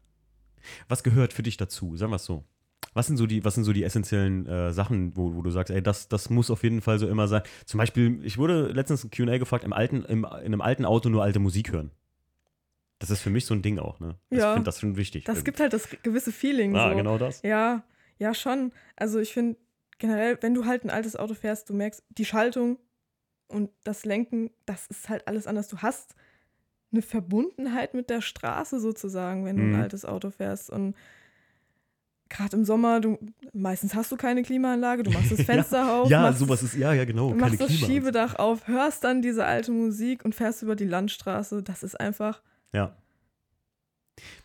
[0.87, 1.95] Was gehört für dich dazu?
[1.97, 2.45] Sagen wir es so.
[2.93, 5.71] Was sind so die, was sind so die essentiellen äh, Sachen, wo, wo du sagst,
[5.71, 7.41] ey, das, das muss auf jeden Fall so immer sein?
[7.65, 11.09] Zum Beispiel, ich wurde letztens ein QA gefragt, im alten, im, in einem alten Auto
[11.09, 11.91] nur alte Musik hören.
[12.99, 14.15] Das ist für mich so ein Ding auch, ne?
[14.29, 14.37] Ja.
[14.37, 15.25] Ich finde das schon wichtig.
[15.25, 16.75] Das gibt halt das gewisse Feeling.
[16.75, 16.95] Ah, so.
[16.95, 17.41] genau das.
[17.41, 17.83] Ja,
[18.17, 18.71] ja, schon.
[18.95, 19.57] Also ich finde
[19.97, 22.77] generell, wenn du halt ein altes Auto fährst, du merkst, die Schaltung
[23.47, 25.67] und das Lenken, das ist halt alles anders.
[25.67, 26.15] Du hast
[26.91, 29.75] eine Verbundenheit mit der Straße sozusagen, wenn du mhm.
[29.75, 30.69] ein altes Auto fährst.
[30.69, 30.95] Und
[32.33, 33.17] gerade im Sommer, du
[33.53, 36.09] meistens hast du keine Klimaanlage, du machst das Fenster ja, auf.
[36.09, 37.29] Ja, machst, sowas ist, ja, ja, genau.
[37.29, 40.85] Du machst das Klima Schiebedach auf, hörst dann diese alte Musik und fährst über die
[40.85, 41.63] Landstraße.
[41.63, 42.41] Das ist einfach.
[42.73, 42.97] Ja.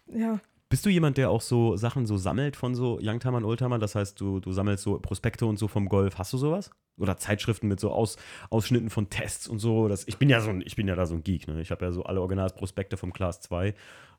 [0.07, 0.41] Ja.
[0.69, 3.81] Bist du jemand, der auch so Sachen so sammelt von so Youngtimern, Oldtimern?
[3.81, 6.19] Das heißt, du, du sammelst so Prospekte und so vom Golf.
[6.19, 6.71] Hast du sowas?
[6.99, 8.17] Oder Zeitschriften mit so Aus,
[8.51, 9.89] Ausschnitten von Tests und so.
[9.89, 11.63] Das, ich bin ja so ein, ich bin ja da so ein Geek, ne?
[11.63, 13.75] Ich habe ja so alle Originalprospekte vom Class 2.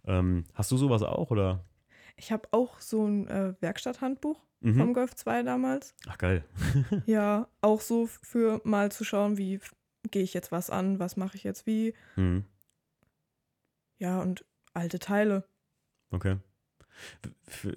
[0.08, 1.66] Ähm, hast du sowas auch oder?
[2.20, 4.78] Ich habe auch so ein äh, Werkstatthandbuch mhm.
[4.78, 5.96] vom Golf 2 damals.
[6.08, 6.44] Ach geil.
[7.06, 9.60] ja, auch so für mal zu schauen, wie
[10.12, 11.94] gehe ich jetzt was an, was mache ich jetzt wie.
[12.16, 12.46] Mhm.
[13.98, 15.44] Ja, und alte Teile.
[16.12, 16.38] Okay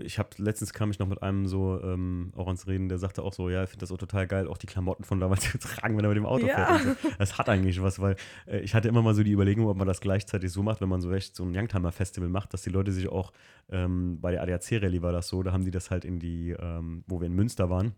[0.01, 3.23] ich habe letztens kam ich noch mit einem so ähm, auch ans Reden, der sagte
[3.23, 5.59] auch so, ja, ich finde das auch total geil, auch die Klamotten von damals zu
[5.59, 6.79] tragen, wenn er mit dem Auto ja.
[6.79, 6.99] fährt.
[7.03, 7.09] So.
[7.19, 9.87] Das hat eigentlich was, weil äh, ich hatte immer mal so die Überlegung, ob man
[9.87, 12.71] das gleichzeitig so macht, wenn man so echt so ein Youngtimer Festival macht, dass die
[12.71, 13.33] Leute sich auch
[13.71, 16.51] ähm, bei der ADAC Rallye war das so, da haben die das halt in die,
[16.51, 17.95] ähm, wo wir in Münster waren,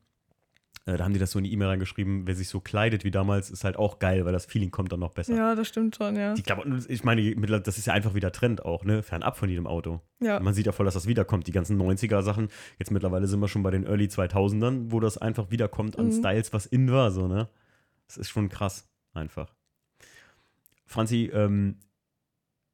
[0.84, 3.50] da haben die das so in die E-Mail reingeschrieben, wer sich so kleidet wie damals,
[3.50, 5.34] ist halt auch geil, weil das Feeling kommt dann noch besser.
[5.34, 6.34] Ja, das stimmt schon, ja.
[6.34, 9.02] Die Klamotten, ich meine, das ist ja einfach wieder Trend auch, ne?
[9.02, 10.02] Fernab von jedem Auto.
[10.20, 10.40] Ja.
[10.40, 11.46] Man sieht ja voll, dass das wiederkommt.
[11.46, 15.50] Die ganzen 90er-Sachen, jetzt mittlerweile sind wir schon bei den Early 2000ern, wo das einfach
[15.50, 16.12] wiederkommt an mhm.
[16.12, 17.48] Styles, was in war, so, ne?
[18.06, 19.54] Das ist schon krass, einfach.
[20.84, 21.78] Franzi, ähm,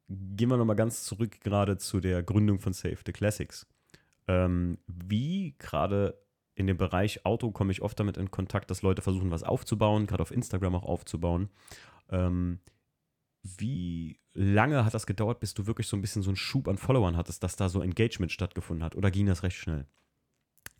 [0.09, 3.65] gehen wir nochmal ganz zurück gerade zu der Gründung von Save the Classics.
[4.27, 6.21] Ähm, wie gerade
[6.61, 10.07] in dem Bereich Auto komme ich oft damit in Kontakt, dass Leute versuchen, was aufzubauen,
[10.07, 11.49] gerade auf Instagram auch aufzubauen.
[12.09, 12.59] Ähm,
[13.43, 16.77] wie lange hat das gedauert, bis du wirklich so ein bisschen so einen Schub an
[16.77, 18.95] Followern hattest, dass da so Engagement stattgefunden hat?
[18.95, 19.85] Oder ging das recht schnell?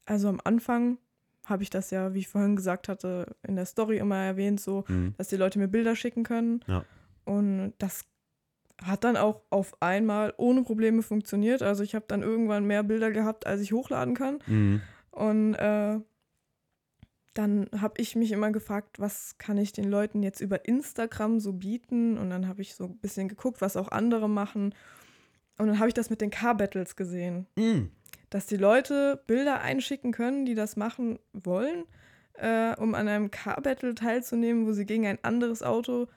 [0.05, 0.97] Also am Anfang
[1.43, 4.83] habe ich das ja, wie ich vorhin gesagt hatte, in der Story immer erwähnt, so,
[4.87, 5.15] Mhm.
[5.17, 6.63] dass die Leute mir Bilder schicken können.
[6.67, 6.85] Ja.
[7.25, 8.05] Und das
[8.83, 11.61] hat dann auch auf einmal ohne Probleme funktioniert.
[11.61, 14.39] Also ich habe dann irgendwann mehr Bilder gehabt, als ich hochladen kann.
[14.47, 14.81] Mhm.
[15.11, 15.99] Und äh,
[17.33, 21.53] dann habe ich mich immer gefragt, was kann ich den Leuten jetzt über Instagram so
[21.53, 22.17] bieten?
[22.17, 24.75] Und dann habe ich so ein bisschen geguckt, was auch andere machen.
[25.57, 27.91] Und dann habe ich das mit den Car-Battles gesehen, Mhm.
[28.29, 31.85] dass die Leute Bilder einschicken können, die das machen wollen,
[32.33, 36.07] äh, um an einem Car-Battle teilzunehmen, wo sie gegen ein anderes Auto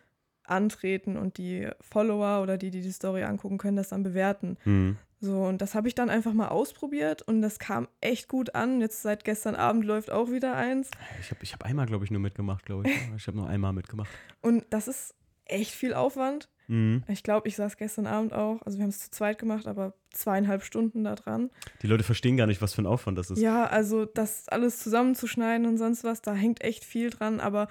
[0.45, 4.57] antreten und die Follower oder die, die die Story angucken, können das dann bewerten.
[4.65, 4.97] Mhm.
[5.25, 8.83] So, und das habe ich dann einfach mal ausprobiert und das kam echt gut an.
[8.83, 10.91] Jetzt seit gestern Abend läuft auch wieder eins.
[11.19, 12.95] Ich habe ich hab einmal, glaube ich, nur mitgemacht, glaube ich.
[13.17, 14.11] Ich habe nur einmal mitgemacht.
[14.43, 15.15] Und das ist
[15.47, 16.51] echt viel Aufwand.
[16.67, 17.05] Mhm.
[17.09, 19.95] Ich glaube, ich saß gestern Abend auch, also wir haben es zu zweit gemacht, aber
[20.11, 21.51] zweieinhalb Stunden da dran.
[21.81, 23.39] Die Leute verstehen gar nicht, was für ein Aufwand das ist.
[23.41, 27.69] Ja, also das alles zusammenzuschneiden und sonst was, da hängt echt viel dran, aber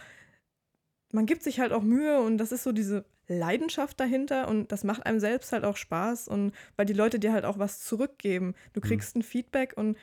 [1.13, 4.83] man gibt sich halt auch Mühe und das ist so diese Leidenschaft dahinter und das
[4.83, 8.53] macht einem selbst halt auch Spaß und weil die Leute dir halt auch was zurückgeben.
[8.73, 9.97] Du kriegst ein Feedback und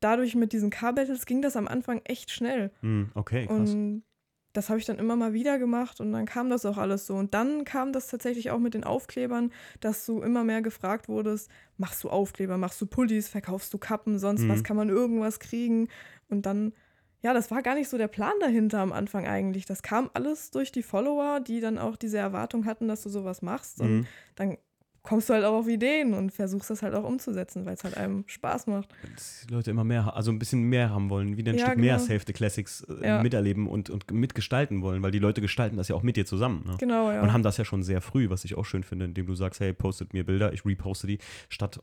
[0.00, 2.70] dadurch mit diesen Car-Battles ging das am Anfang echt schnell.
[2.82, 3.10] Mhm.
[3.14, 3.70] Okay, krass.
[3.70, 4.02] Und
[4.52, 7.14] das habe ich dann immer mal wieder gemacht und dann kam das auch alles so.
[7.14, 11.50] Und dann kam das tatsächlich auch mit den Aufklebern, dass du immer mehr gefragt wurdest,
[11.76, 14.48] machst du Aufkleber, machst du Pullis, verkaufst du Kappen, sonst Mhm.
[14.48, 15.88] was, kann man irgendwas kriegen?
[16.28, 16.72] Und dann,
[17.26, 19.66] ja, das war gar nicht so der Plan dahinter am Anfang eigentlich.
[19.66, 23.42] Das kam alles durch die Follower, die dann auch diese Erwartung hatten, dass du sowas
[23.42, 23.80] machst.
[23.80, 24.06] Und Mhm.
[24.36, 24.56] dann
[25.02, 27.96] kommst du halt auch auf Ideen und versuchst das halt auch umzusetzen, weil es halt
[27.96, 28.88] einem Spaß macht.
[29.12, 31.78] Dass die Leute immer mehr, also ein bisschen mehr haben wollen, wieder ein Ja, Stück
[31.78, 32.06] mehr genau.
[32.06, 33.22] Save the Classics äh, Ja.
[33.22, 36.62] miterleben und, und mitgestalten wollen, weil die Leute gestalten das ja auch mit dir zusammen.
[36.64, 36.76] Ne?
[36.78, 37.22] Genau, ja.
[37.22, 39.58] Und haben das ja schon sehr früh, was ich auch schön finde, indem du sagst,
[39.58, 41.80] hey, postet mir Bilder, ich reposte die, statt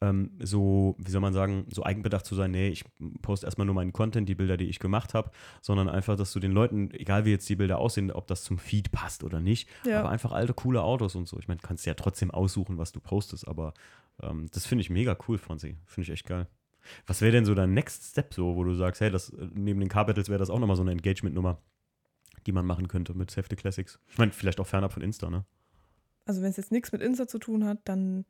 [0.00, 2.84] ähm, so, wie soll man sagen, so eigenbedacht zu sein, nee, ich
[3.22, 5.30] poste erstmal nur meinen Content, die Bilder, die ich gemacht habe,
[5.60, 8.58] sondern einfach, dass du den Leuten, egal wie jetzt die Bilder aussehen, ob das zum
[8.58, 10.00] Feed passt oder nicht, Ja.
[10.00, 11.38] aber einfach alte, coole Autos und so.
[11.38, 13.74] Ich meine, du kannst ja trotzdem aussuchen, was du postest, aber
[14.22, 15.76] ähm, das finde ich mega cool, Franzi.
[15.86, 16.46] Finde ich echt geil.
[17.06, 19.80] Was wäre denn so dein Next Step so, wo du sagst, hey, das, äh, neben
[19.80, 21.60] den Car-Battles wäre das auch nochmal so eine Engagement-Nummer,
[22.46, 23.98] die man machen könnte mit Safety Classics?
[24.06, 25.44] Ich meine, vielleicht auch fernab von Insta, ne?
[26.24, 28.24] Also wenn es jetzt nichts mit Insta zu tun hat, dann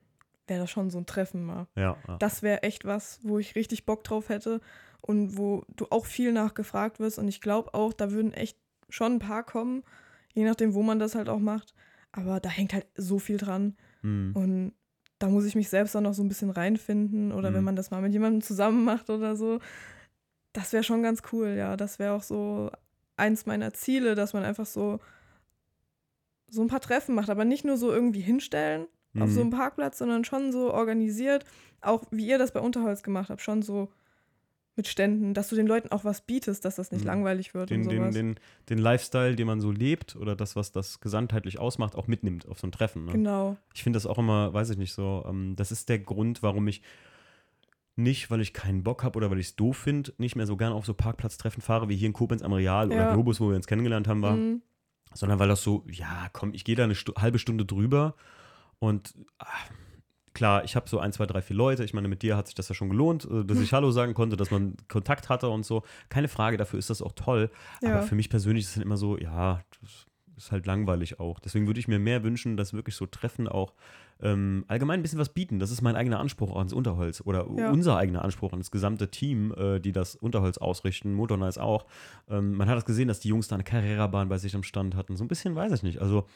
[0.48, 1.66] wäre das schon so ein Treffen mal.
[1.76, 1.96] Ja.
[2.06, 2.16] ja.
[2.18, 4.60] Das wäre echt was, wo ich richtig Bock drauf hätte
[5.00, 7.18] und wo du auch viel nachgefragt wirst.
[7.18, 8.58] Und ich glaube auch, da würden echt
[8.88, 9.82] schon ein paar kommen,
[10.34, 11.74] je nachdem, wo man das halt auch macht.
[12.12, 13.76] Aber da hängt halt so viel dran.
[14.02, 14.32] Hm.
[14.34, 14.72] Und
[15.18, 17.32] da muss ich mich selbst auch noch so ein bisschen reinfinden.
[17.32, 17.54] Oder Mhm.
[17.54, 19.58] wenn man das mal mit jemandem zusammen macht oder so.
[20.52, 21.76] Das wäre schon ganz cool, ja.
[21.76, 22.70] Das wäre auch so
[23.16, 25.00] eins meiner Ziele, dass man einfach so,
[26.48, 27.30] so ein paar Treffen macht.
[27.30, 29.32] Aber nicht nur so irgendwie hinstellen, auf Mhm.
[29.34, 31.44] so einem Parkplatz, sondern schon so organisiert,
[31.80, 33.88] auch wie ihr das bei Unterholz gemacht habt, schon so
[34.76, 37.08] mit Ständen, dass du den Leuten auch was bietest, dass das nicht Mhm.
[37.08, 38.14] langweilig wird den, und den, sowas.
[38.14, 38.36] den,
[38.68, 42.60] den Lifestyle, den man so lebt oder das, was das gesamtheitlich ausmacht, auch mitnimmt auf
[42.60, 43.04] so ein Treffen.
[43.06, 43.12] Ne?
[43.12, 43.56] Genau.
[43.74, 46.68] Ich finde das auch immer, weiß ich nicht so, ähm, das ist der Grund, warum
[46.68, 46.82] ich
[47.96, 50.56] nicht, weil ich keinen Bock habe oder weil ich es doof finde, nicht mehr so
[50.56, 53.12] gern auf so Parkplatztreffen fahre, wie hier in Koblenz am Real oder Ja.
[53.12, 54.36] Globus, wo wir uns kennengelernt haben, war.
[54.36, 54.62] Mhm.
[55.14, 58.14] sondern weil das so, ja, komm, ich gehe da eine Stu halbe Stunde drüber
[58.78, 59.46] und ah,
[60.34, 61.84] klar, ich habe so ein, zwei, drei, vier Leute.
[61.84, 64.14] Ich meine, mit dir hat sich das ja schon gelohnt, äh, dass ich Hallo sagen
[64.14, 65.82] konnte, dass man Kontakt hatte und so.
[66.08, 67.50] Keine Frage, dafür ist das auch toll.
[67.82, 67.94] Ja.
[67.94, 71.40] Aber für mich persönlich ist es dann immer so, ja, das ist halt langweilig auch.
[71.40, 73.74] Deswegen würde ich mir mehr wünschen, dass wirklich so Treffen auch
[74.20, 75.58] ähm, allgemein ein bisschen was bieten.
[75.58, 77.70] Das ist mein eigener Anspruch ans Unterholz oder Ja.
[77.70, 81.86] unser eigener Anspruch an das gesamte Team, äh, die das Unterholz ausrichten, Motornice auch.
[82.28, 84.94] Ähm, man hat das gesehen, dass die Jungs da eine Carrera-Bahn bei sich am Stand
[84.94, 85.16] hatten.
[85.16, 86.00] So ein bisschen weiß ich nicht.
[86.00, 86.26] Also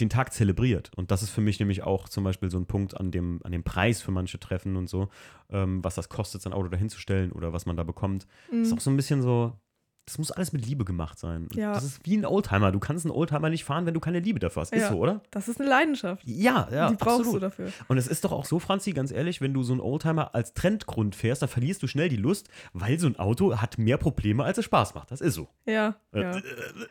[0.00, 0.90] den Tag zelebriert.
[0.96, 3.52] Und das ist für mich nämlich auch zum Beispiel so ein Punkt an dem, an
[3.52, 5.08] dem Preis für manche Treffen und so,
[5.50, 8.26] ähm, was das kostet, sein Auto dahinzustellen oder was man da bekommt.
[8.50, 8.78] Das ist Mhm.
[8.78, 9.52] auch so ein bisschen so,
[10.06, 11.48] das muss alles mit Liebe gemacht sein.
[11.54, 11.74] Ja.
[11.74, 12.72] Das ist wie ein Oldtimer.
[12.72, 14.72] Du kannst einen Oldtimer nicht fahren, wenn du keine Liebe dafür hast.
[14.72, 14.88] Ist Ja.
[14.90, 15.22] so, oder?
[15.30, 16.24] Das ist eine Leidenschaft.
[16.26, 17.34] Ja, ja, Die brauchst absolut.
[17.36, 17.68] du dafür.
[17.86, 20.54] Und es ist doch auch so, Franzi, ganz ehrlich, wenn du so einen Oldtimer als
[20.54, 24.42] Trendgrund fährst, dann verlierst du schnell die Lust, weil so ein Auto hat mehr Probleme,
[24.42, 25.12] als es Spaß macht.
[25.12, 25.48] Das ist so.
[25.66, 26.40] Ja, Äh, ja.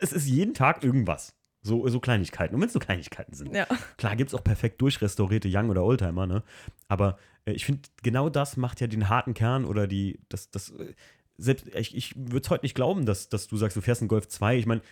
[0.00, 1.34] Es ist jeden Tag irgendwas.
[1.62, 2.54] So, so Kleinigkeiten.
[2.54, 3.54] Und wenn es so Kleinigkeiten sind.
[3.54, 6.42] Ja, Klar gibt es auch perfekt durchrestaurierte Young- oder Oldtimer, ne?
[6.88, 10.70] Aber äh, ich finde, genau das macht ja den harten Kern oder die, das, das,
[10.70, 10.94] äh,
[11.38, 14.08] selbst, ich, ich würde es heute nicht glauben, dass, dass du sagst, du fährst einen
[14.08, 14.56] Golf 2.
[14.58, 14.82] Ich meine,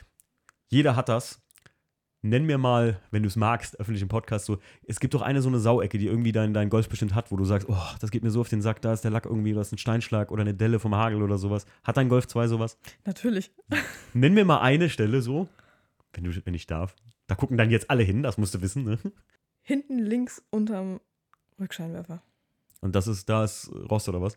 [0.68, 1.42] jeder hat das.
[2.22, 5.40] Nenn mir mal, wenn du es magst, öffentlich im Podcast so, es gibt doch eine
[5.40, 8.10] so eine Sauecke, die irgendwie dein, dein Golf bestimmt hat, wo du sagst, oh, das
[8.10, 10.30] geht mir so auf den Sack, da ist der Lack irgendwie, da ist ein Steinschlag
[10.30, 11.64] oder eine Delle vom Hagel oder sowas.
[11.82, 12.76] Hat dein Golf 2 sowas?
[13.06, 13.50] natürlich.
[14.12, 15.48] Nenn mir mal eine Stelle so,
[16.12, 16.94] wenn, du, wenn ich darf.
[17.26, 18.98] Da gucken dann jetzt alle hin, das musst du wissen, ne?
[19.62, 21.00] Hinten links unterm
[21.60, 22.22] Rückscheinwerfer.
[22.80, 24.36] Und das ist, da ist Rost oder was?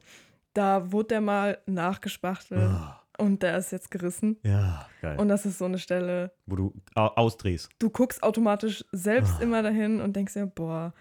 [0.53, 2.61] Da wurde der mal nachgespachtelt.
[2.61, 2.99] Ah.
[3.19, 4.37] und der ist jetzt gerissen.
[4.43, 5.17] Ja, geil.
[5.19, 7.69] Und das ist so eine Stelle, Wo du au- ausdrehst.
[7.79, 9.43] du guckst automatisch selbst Ah.
[9.43, 10.93] immer dahin und denkst dir, boah,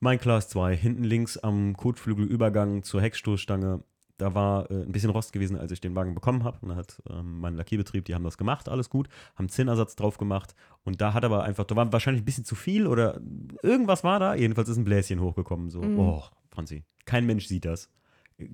[0.00, 3.82] Mein Class 2, hinten links am Kotflügelübergang zur Heckstoßstange.
[4.18, 6.58] Da war äh, ein bisschen Rost gewesen, als ich den Wagen bekommen habe.
[6.60, 10.18] Und da hat ähm, mein Lackierbetrieb, die haben das gemacht, alles gut, haben Zinnersatz drauf
[10.18, 10.54] gemacht.
[10.84, 13.20] Und da hat aber einfach, da war wahrscheinlich ein bisschen zu viel oder
[13.62, 14.34] irgendwas war da.
[14.34, 15.70] Jedenfalls ist ein Bläschen hochgekommen.
[15.70, 15.98] So, Mhm.
[15.98, 17.88] oh, Franzi, kein Mensch sieht das.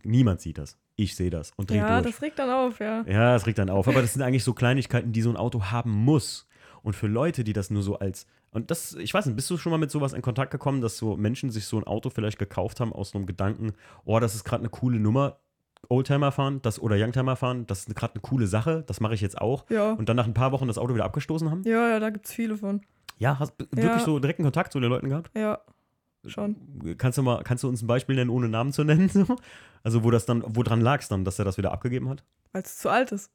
[0.03, 0.79] Niemand sieht das.
[0.96, 2.14] Ich sehe das und drehe ja, durch.
[2.14, 3.03] das regt dann auf, ja.
[3.07, 3.88] Ja, es regt dann auf.
[3.88, 6.46] Aber das sind eigentlich so Kleinigkeiten, die so ein Auto haben muss.
[6.83, 8.27] Und für Leute, die das nur so als.
[8.50, 10.96] Und das, ich weiß nicht, bist du schon mal mit sowas in Kontakt gekommen, dass
[10.96, 13.72] so Menschen sich so ein Auto vielleicht gekauft haben aus so einem Gedanken,
[14.05, 15.38] oh, das ist gerade eine coole Nummer,
[15.88, 19.20] Oldtimer fahren, das oder Youngtimer fahren, das ist gerade eine coole Sache, das mache ich
[19.20, 19.64] jetzt auch.
[19.70, 21.62] Ja, Und dann nach ein paar Wochen das Auto wieder abgestoßen haben?
[21.64, 22.80] ja, ja da gibt es viele von.
[23.18, 23.82] Ja, hast du Ja.
[23.84, 25.30] wirklich so direkten Kontakt zu den Leuten gehabt?
[25.36, 25.60] Ja,
[26.26, 26.56] schon.
[26.98, 29.08] Kannst du mal, kannst du uns ein Beispiel nennen, ohne Namen zu nennen?
[29.08, 29.36] So?
[29.82, 32.24] Also wo das dann, wo dran lag es dann, dass er das wieder abgegeben hat?
[32.52, 33.30] Weil es zu alt ist.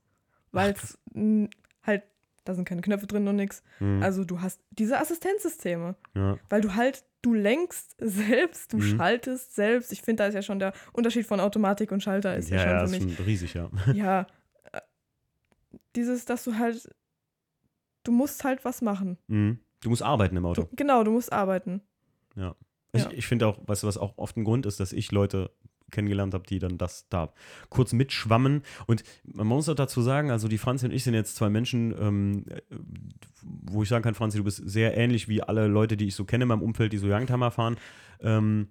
[0.51, 0.97] Weil es
[1.83, 2.03] halt,
[2.45, 3.61] da sind keine Knöpfe drin und nix.
[3.79, 5.95] Hm, Also du hast diese Assistenzsysteme.
[6.15, 6.37] ja.
[6.49, 8.97] Weil du halt, du lenkst selbst, du Mhm.
[8.97, 9.91] schaltest selbst.
[9.91, 12.71] Ich finde, da ist ja schon der Unterschied von Automatik und Schalter ist ja, ja,
[12.71, 13.15] ja, schon ist für mich.
[13.17, 13.69] schon riesig, ja.
[13.93, 14.27] Ja.
[14.71, 14.79] äh,
[15.95, 16.89] Dieses, dass du halt,
[18.03, 19.17] du musst halt was machen.
[19.27, 19.59] Mhm.
[19.81, 20.63] Du musst arbeiten im Auto.
[20.63, 21.81] Du, genau, du musst arbeiten.
[22.91, 23.11] Ich, Ja.
[23.11, 25.51] ich finde auch, weißt du, was auch oft ein Grund ist, dass ich Leute
[25.91, 27.31] kennengelernt habe, die dann das da
[27.69, 28.63] kurz mitschwammen.
[28.87, 31.93] Und man muss auch dazu sagen, also die Franzi und ich sind jetzt zwei Menschen,
[31.99, 32.61] ähm, äh,
[33.43, 36.25] wo ich sagen kann, Franzi, du bist sehr ähnlich wie alle Leute, die ich so
[36.25, 37.77] kenne in meinem Umfeld, die so Youngtimer fahren.
[38.21, 38.67] Ähm,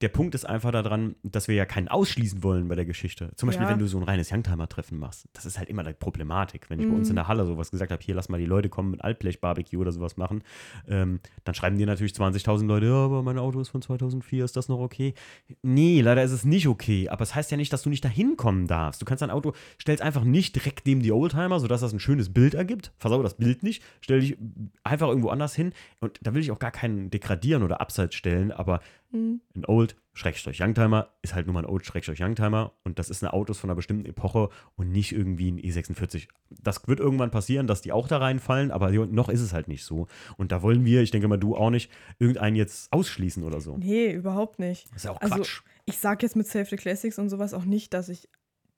[0.00, 3.32] der Punkt ist einfach daran, dass wir ja keinen ausschließen wollen bei der Geschichte.
[3.36, 3.72] Zum Beispiel, Ja.
[3.72, 5.28] wenn du so ein reines Youngtimer-Treffen machst.
[5.34, 6.70] Das ist halt immer die Problematik.
[6.70, 7.12] Wenn ich bei uns Mhm.
[7.12, 9.92] in der Halle sowas gesagt habe, hier lass mal die Leute kommen mit Altblech-Barbecue oder
[9.92, 10.42] sowas machen,
[10.88, 14.56] ähm, dann schreiben dir natürlich 20.000 Leute, ja, aber mein Auto ist von 2004, ist
[14.56, 15.14] das noch okay?
[15.62, 17.08] Nee, leider ist es nicht okay.
[17.10, 19.02] Aber es heißt ja nicht, dass du nicht dahin kommen darfst.
[19.02, 22.32] Du kannst dein Auto, stellst einfach nicht direkt neben die Oldtimer, sodass das ein schönes
[22.32, 22.92] Bild ergibt.
[22.96, 23.82] Versau das Bild nicht.
[24.00, 24.38] Stell dich
[24.82, 25.72] einfach irgendwo anders hin.
[26.00, 28.80] Und da will ich auch gar keinen degradieren oder abseits stellen, aber
[29.12, 29.40] Hm.
[29.56, 33.22] ein Old Schrägstrich Youngtimer ist halt nur mal ein Old Schrägstrich Youngtimer und das ist
[33.24, 36.28] ein Autos von einer bestimmten Epoche und nicht irgendwie ein E46.
[36.50, 39.84] Das wird irgendwann passieren, dass die auch da reinfallen, aber noch ist es halt nicht
[39.84, 40.06] so.
[40.36, 43.76] Und da wollen wir, ich denke mal du auch nicht, irgendeinen jetzt ausschließen oder so.
[43.78, 44.86] Nee, überhaupt nicht.
[44.90, 45.62] Das ist ja auch Also, Quatsch.
[45.86, 48.28] Ich sage jetzt mit Save the Classics und sowas auch nicht, dass ich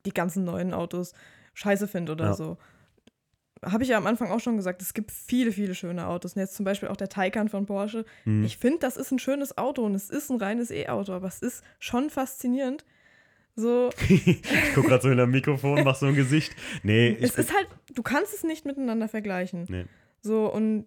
[0.06, 1.12] die ganzen neuen Autos
[1.54, 2.32] scheiße finde oder Ja.
[2.34, 2.56] so.
[3.64, 6.34] Habe ich ja am Anfang auch schon gesagt, es gibt viele, viele schöne Autos.
[6.34, 8.04] Und jetzt zum Beispiel auch der Taycan von Porsche.
[8.24, 8.44] Hm.
[8.44, 11.40] Ich finde, das ist ein schönes Auto und es ist ein reines E-Auto, aber es
[11.40, 12.84] ist schon faszinierend.
[13.54, 14.42] So, ich
[14.74, 16.56] gucke gerade so in der Mikrofon, mach so ein Gesicht.
[16.82, 19.66] Nee, es ist halt, du kannst es nicht miteinander vergleichen.
[19.68, 19.84] Nee.
[20.22, 20.86] So, und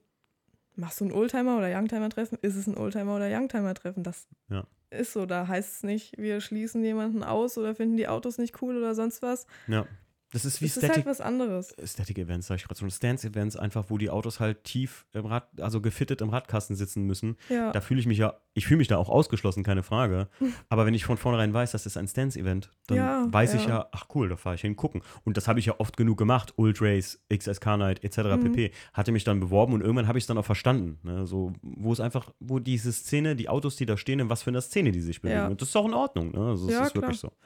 [0.75, 4.03] machst du ein Oldtimer oder Youngtimer-Treffen, ist es ein Oldtimer oder Youngtimer-Treffen.
[4.03, 4.65] Das Ja.
[4.89, 5.25] ist so.
[5.25, 8.95] Da heißt es nicht, wir schließen jemanden aus oder finden die Autos nicht cool oder
[8.95, 9.45] sonst was.
[9.67, 9.85] ja.
[10.31, 11.73] Das ist wie Es ist halt Static, was anderes.
[11.85, 12.89] Static Events, sag ich gerade schon.
[12.91, 17.38] Stance-Events einfach, wo die Autos halt tief im Rad, also gefittet im Radkasten sitzen müssen.
[17.47, 17.71] Ja.
[17.71, 20.27] Da fühle ich mich ja, ich fühle mich da auch ausgeschlossen, keine Frage.
[20.69, 23.69] Aber wenn ich von vornherein weiß, das ist ein Stance-Event, dann Ja, weiß ich ja.
[23.69, 25.03] ja, ach cool, da fahre ich hin gucken.
[25.23, 26.53] Und das habe ich ja oft genug gemacht.
[26.57, 28.17] Ult Race, XSK Night, etc.
[28.17, 28.51] Mhm.
[28.51, 28.71] pp.
[28.93, 30.99] Hatte mich dann beworben und irgendwann habe ich es dann auch verstanden.
[31.03, 31.25] Ne?
[31.27, 34.49] So, wo es einfach, wo diese Szene, die Autos, die da stehen, in was für
[34.49, 35.38] einer Szene die sich bewegen.
[35.39, 35.47] Ja.
[35.47, 36.31] Und das ist auch in Ordnung.
[36.31, 36.39] Ne?
[36.49, 37.31] Also, das Ja, ist wirklich klar.
[37.31, 37.38] so.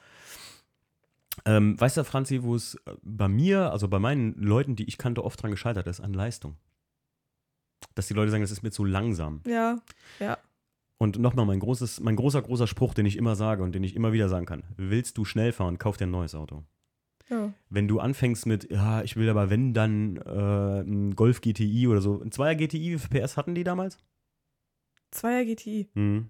[1.46, 4.98] Ähm, weißt du, Franzi, wo es äh, bei mir, also bei meinen Leuten, die ich
[4.98, 6.56] kannte, oft dran gescheitert ist, an Leistung.
[7.94, 9.42] Dass die Leute sagen, das ist mir zu langsam.
[9.46, 9.80] Ja,
[10.98, 13.96] Und nochmal mein großes, mein großer, großer Spruch, den ich immer sage und den ich
[13.96, 14.64] immer wieder sagen kann.
[14.76, 16.62] Willst du schnell fahren, kauf dir ein neues Auto.
[17.30, 17.54] ja.
[17.70, 22.02] Wenn du anfängst mit, ja, ich will aber wenn, dann äh, ein Golf GTI oder
[22.02, 22.20] so.
[22.20, 23.96] Ein Zweier GTI, wie viel PS hatten die damals?
[25.10, 25.88] Zweier GTI.
[25.94, 26.28] Hm.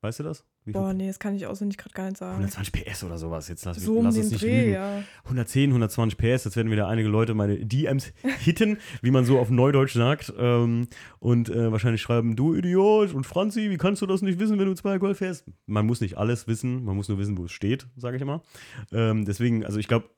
[0.00, 0.44] Weißt du das?
[0.64, 0.72] Wie?
[0.72, 2.36] Boah, nee, das kann ich auswendig gerade gar nicht sagen.
[2.36, 3.48] 120 PS oder sowas.
[3.48, 4.72] Jetzt lass, so um lass den uns nicht Dreh, lügen.
[4.74, 5.02] ja.
[5.24, 9.50] 110, 120 PS, jetzt werden wieder einige Leute meine DMs hitten, wie man so auf
[9.50, 10.32] Neudeutsch sagt.
[10.38, 10.86] Ähm,
[11.18, 14.66] und äh, wahrscheinlich schreiben, du Idiot und Franzi, wie kannst du das nicht wissen, wenn
[14.66, 15.44] du zwei Golf fährst?
[15.66, 18.42] Man muss nicht alles wissen, man muss nur wissen, wo es steht, sage ich immer.
[18.92, 20.10] Ähm, deswegen, also ich glaube,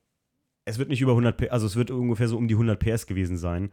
[0.65, 3.07] es wird nicht über 100 PS, also es wird ungefähr so um die 100 PS
[3.07, 3.71] gewesen sein.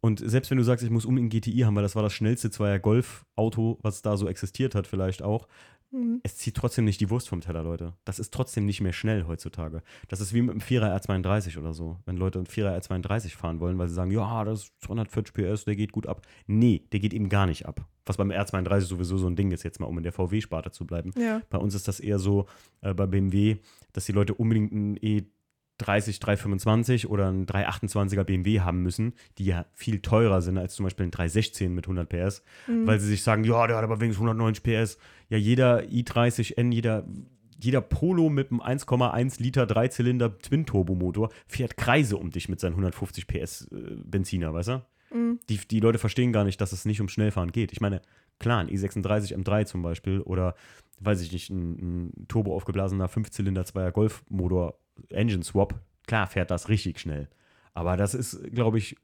[0.00, 2.12] Und selbst wenn du sagst, ich muss unbedingt ein GTI haben, weil das war das
[2.12, 5.48] schnellste Zweier Golf-Auto, was da so existiert hat, vielleicht auch,
[5.90, 6.20] Mhm.
[6.24, 7.94] es zieht trotzdem nicht die Wurst vom Teller, Leute.
[8.04, 9.82] Das ist trotzdem nicht mehr schnell heutzutage.
[10.08, 11.98] Das ist wie mit einem 4er R32 oder so.
[12.04, 15.64] Wenn Leute einen 4er R32 fahren wollen, weil sie sagen, ja, das ist 240 PS,
[15.64, 16.22] der geht gut ab.
[16.46, 17.86] Nee, der geht eben gar nicht ab.
[18.04, 20.86] Was beim R32 sowieso so ein Ding ist, jetzt mal, um in der VW-Sparte zu
[20.86, 21.12] bleiben.
[21.18, 22.46] Ja, Bei uns ist das eher so
[22.80, 23.56] äh, bei BMW,
[23.92, 24.96] dass die Leute unbedingt einen
[25.80, 30.84] E30 325 oder einen 328er BMW haben müssen, die ja viel teurer sind als zum
[30.84, 32.86] Beispiel ein 316 mit 100 PS, Mhm.
[32.86, 34.98] weil sie sich sagen, ja, der hat aber wenigstens 190 PS.
[35.28, 37.06] Ja, jeder i30N, jeder
[37.58, 43.26] jeder Polo mit einem 1,1 Liter Dreizylinder Twin-Turbo-Motor fährt Kreise um dich mit seinen 150
[43.26, 44.82] PS äh, Benziner, weißt du?
[45.14, 45.40] Mhm.
[45.48, 47.72] Die, die Leute verstehen gar nicht, dass es nicht um Schnellfahren geht.
[47.72, 48.02] Ich meine,
[48.38, 50.54] klar, ein E36 M3 zum Beispiel oder,
[51.00, 54.78] weiß ich nicht, ein, ein turbo aufgeblasener 5-Zylinder 2er Golf-Motor
[55.10, 57.28] Engine Swap, klar fährt das richtig schnell.
[57.74, 58.96] Aber das ist, glaube ich,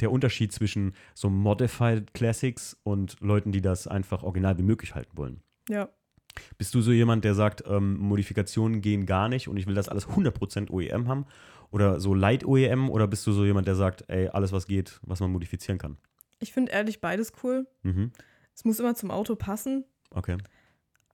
[0.00, 5.16] der Unterschied zwischen so Modified Classics und Leuten, die das einfach original wie möglich halten
[5.16, 5.42] wollen.
[5.68, 5.88] Ja.
[6.56, 9.88] Bist du so jemand, der sagt, ähm, Modifikationen gehen gar nicht und ich will das
[9.88, 11.26] alles 100% OEM haben?
[11.70, 12.90] Oder so Light OEM?
[12.90, 15.98] Oder bist du so jemand, der sagt, ey, alles was geht, was man modifizieren kann?
[16.38, 17.66] Ich finde ehrlich beides cool.
[17.82, 18.12] Mhm.
[18.54, 19.84] Es muss immer zum Auto passen.
[20.10, 20.38] Okay.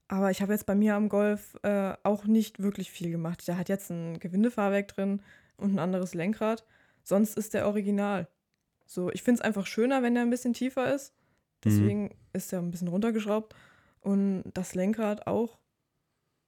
[0.07, 3.47] Aber ich habe jetzt bei mir am Golf äh, auch nicht wirklich viel gemacht.
[3.47, 5.21] Der hat jetzt ein Gewindefahrwerk drin
[5.57, 6.65] und ein anderes Lenkrad.
[7.03, 8.27] Sonst ist der original.
[8.85, 11.13] So, ich finde es einfach schöner, wenn der ein bisschen tiefer ist.
[11.63, 13.55] Deswegen ist der ein bisschen runtergeschraubt.
[14.01, 15.57] Und das Lenkrad auch,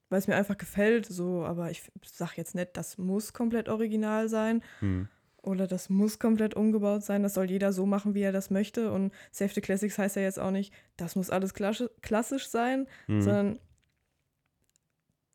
[0.10, 1.08] weil es mir einfach gefällt.
[1.08, 4.64] So, aber ich sage jetzt nicht, das muss komplett original sein.
[4.82, 5.08] Mhm.
[5.48, 7.24] Oder das muss komplett umgebaut sein.
[7.24, 8.92] Das soll jeder so machen, wie er das möchte.
[8.92, 13.22] Und Safety Classics heißt ja jetzt auch nicht, das muss alles klassi- klassisch sein, Mhm.
[13.22, 13.60] sondern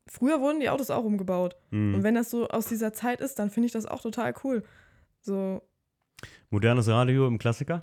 [0.07, 1.55] früher wurden die Autos auch umgebaut.
[1.71, 1.95] Mhm.
[1.95, 4.63] Und wenn das so aus dieser Zeit ist, dann finde ich das auch total cool.
[5.21, 5.61] So,
[6.49, 7.81] Modernes Radio im Klassiker?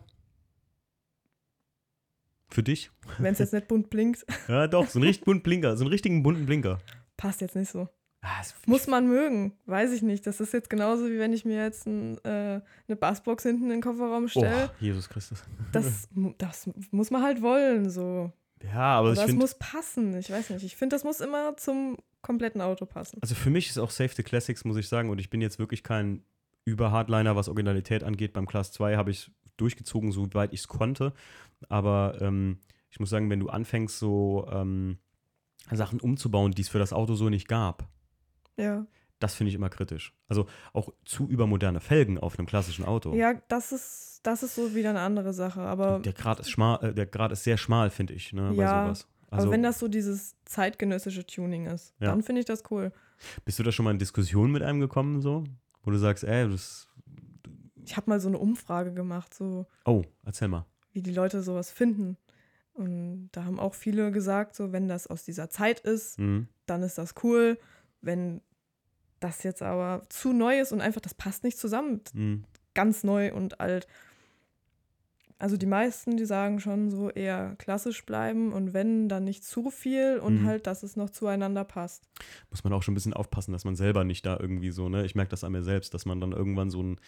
[2.49, 2.91] Für dich?
[3.19, 5.91] wenn es jetzt nicht bunt blinkt, Ja, doch, so einen richtig bunten Blinker, so einen
[5.93, 6.81] richtigen bunten Blinker.
[7.17, 7.89] passt jetzt nicht so.
[8.23, 10.27] Ah, Muss man mögen, weiß ich nicht.
[10.27, 13.71] Das ist jetzt genauso, wie wenn ich mir jetzt ein, äh, eine Bassbox hinten in
[13.71, 14.71] den Kofferraum stelle.
[14.71, 15.43] Oh, Jesus Christus.
[15.73, 18.31] Das, das muss man halt wollen, so.
[18.63, 20.15] Ja, aber es finde, muss passen.
[20.19, 20.65] Ich weiß nicht.
[20.65, 23.19] Ich finde, das muss immer zum kompletten Auto passen.
[23.23, 25.59] also für mich ist auch Save the Classics, muss ich sagen, und ich bin jetzt
[25.59, 26.23] wirklich kein
[26.67, 28.35] Über-Hardliner, was Originalität angeht.
[28.35, 31.15] Beim Class 2 habe ich durchgezogen, soweit ich es konnte.
[31.71, 32.59] Aber ähm,
[32.91, 34.99] ich muss sagen, wenn du anfängst, so ähm,
[35.71, 37.89] Sachen umzubauen, die es für das Auto so nicht gab,
[38.57, 38.87] Ja.
[39.21, 40.15] das finde ich immer kritisch.
[40.29, 43.15] Also auch zu übermoderne Felgen auf einem klassischen Auto.
[43.15, 45.61] Ja, das ist, das ist so wieder eine andere Sache.
[45.61, 48.63] Aber, Der Grad ist schmal, äh, der Grad ist sehr schmal, finde ich, ne, bei
[48.63, 49.09] Ja, sowas.
[49.31, 52.09] Also, aber wenn das so dieses zeitgenössische Tuning ist, Ja.
[52.09, 52.93] dann finde ich das cool.
[53.45, 55.45] bist du da schon mal in Diskussion mit einem gekommen, so?
[55.83, 56.89] Wo du sagst, ey, das.
[57.85, 60.67] Ich habe mal so eine Umfrage gemacht, so Oh, erzähl mal.
[60.93, 62.17] wie die Leute sowas finden.
[62.73, 66.49] Und da haben auch viele gesagt, so wenn das aus dieser Zeit ist, Mhm.
[66.67, 67.59] dann ist das cool.
[68.01, 68.41] Wenn
[69.21, 72.45] das jetzt aber zu neu ist und einfach das passt nicht zusammen, Mhm.
[72.75, 73.87] ganz neu und alt.
[75.41, 79.71] Also die meisten, die sagen schon so eher klassisch bleiben und wenn, dann nicht zu
[79.71, 80.47] viel und Mhm.
[80.47, 82.05] halt, dass es noch zueinander passt.
[82.51, 85.05] Muss man auch schon ein bisschen aufpassen, dass man selber nicht da irgendwie so, ne?
[85.07, 86.99] Ich merke das an mir selbst, dass man dann irgendwann so einen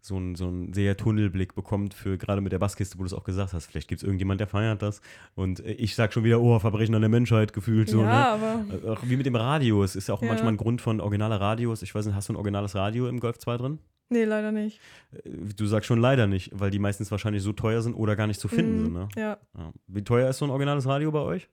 [0.00, 3.24] so so einen sehr Tunnelblick bekommt für gerade mit der Basskiste, wo du es auch
[3.24, 3.66] gesagt hast.
[3.66, 5.02] Vielleicht gibt es irgendjemand, der feiert das.
[5.34, 7.88] Und äh, ich sag schon wieder, oh, Verbrechen an der Menschheit gefühlt.
[7.90, 8.04] So, ne?
[8.08, 9.84] ja, aber Äh, Auch wie mit dem Radio.
[9.84, 10.28] Es ist ja auch Ja.
[10.28, 11.82] manchmal ein Grund von originale Radios.
[11.82, 13.78] Ich weiß nicht, hast du ein originales Radio im Golf 2 drin?
[14.10, 14.80] Nee, leider nicht.
[15.12, 18.26] Äh, Du sagst schon leider nicht, weil die meistens wahrscheinlich so teuer sind oder gar
[18.26, 18.92] nicht zu finden Mhm, sind.
[18.94, 19.08] Ne?
[19.16, 19.72] Ja, Ja.
[19.86, 21.48] Wie teuer ist so ein originales Radio bei euch?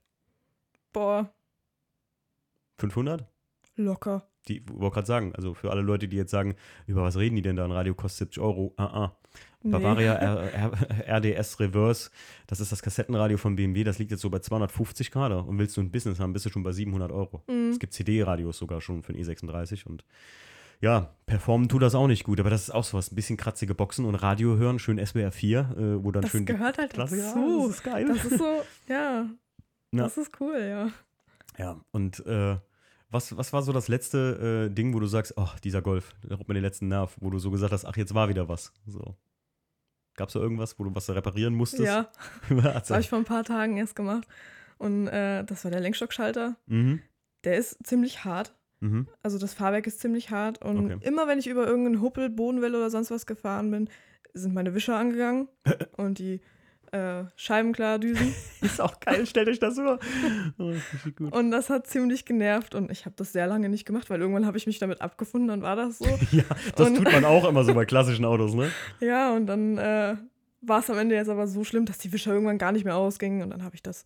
[0.94, 1.32] boah,
[2.78, 3.26] 500?
[3.76, 4.26] locker.
[4.48, 6.56] Die, wollte gerade sagen, also für alle Leute, die jetzt sagen,
[6.88, 7.66] über was reden die denn da?
[7.66, 8.74] Ein Radio kostet 70 Euro.
[8.78, 9.18] Ah, ah.
[9.62, 9.72] Nee.
[9.72, 12.10] Bavaria R, R, RDS Reverse,
[12.48, 15.44] das ist das Kassettenradio von BMW, das liegt jetzt so bei 250 gerade.
[15.44, 17.44] Und willst du ein Business haben, bist du schon bei 700 Euro.
[17.48, 17.70] Mhm.
[17.70, 20.04] Es gibt CD-Radios sogar schon für den E36 und
[20.82, 23.12] ja, performen tut das auch nicht gut, aber das ist auch sowas.
[23.12, 26.46] Ein bisschen kratzige Boxen und Radio hören, schön SWR 4, äh, wo dann Das schön
[26.46, 27.40] die gehört halt Klasse- dazu.
[27.40, 28.06] Ja, das ist geil.
[28.08, 29.26] Das ist so, ja,
[29.92, 30.04] Ja.
[30.04, 30.92] das ist cool, ja.
[31.58, 32.58] Ja, und äh,
[33.10, 36.38] was, was war so das letzte äh, Ding, wo du sagst, oh, dieser Golf, der
[36.38, 38.72] raubt mir den letzten Nerv, wo du so gesagt hast, ach, jetzt war wieder was.
[38.86, 39.16] So.
[40.16, 41.84] Gab es da irgendwas, wo du was reparieren musstest?
[41.86, 42.10] Ja,
[42.50, 44.28] das habe ich vor ein paar Tagen erst gemacht.
[44.78, 46.56] Und äh, das war der Lenkstockschalter.
[46.68, 47.02] mhm.
[47.46, 48.54] Der ist ziemlich hart.
[48.82, 49.08] Mhm.
[49.24, 50.64] Also das Fahrwerk ist ziemlich hart.
[50.64, 51.08] Und Okay.
[51.08, 53.90] immer wenn ich über irgendeinen Huppel, Bodenwelle oder sonst was gefahren bin,
[54.34, 55.48] sind meine Wischer angegangen
[55.98, 56.40] und die
[56.92, 58.34] äh, Scheibenklardüsen.
[58.62, 60.00] Ist auch geil, stellt euch das vor.
[60.58, 61.32] Oh, das.
[61.32, 64.48] Und das hat ziemlich genervt und ich habe das sehr lange nicht gemacht, weil irgendwann
[64.48, 66.06] habe ich mich damit abgefunden, dann war das so.
[66.32, 66.44] Ja,
[66.76, 68.72] das Und- tut man auch immer so bei klassischen Autos, ne?
[69.02, 70.16] ja, und dann äh,
[70.62, 72.96] war es am Ende jetzt aber so schlimm, dass die Wischer irgendwann gar nicht mehr
[72.96, 74.04] ausgingen und dann habe ich das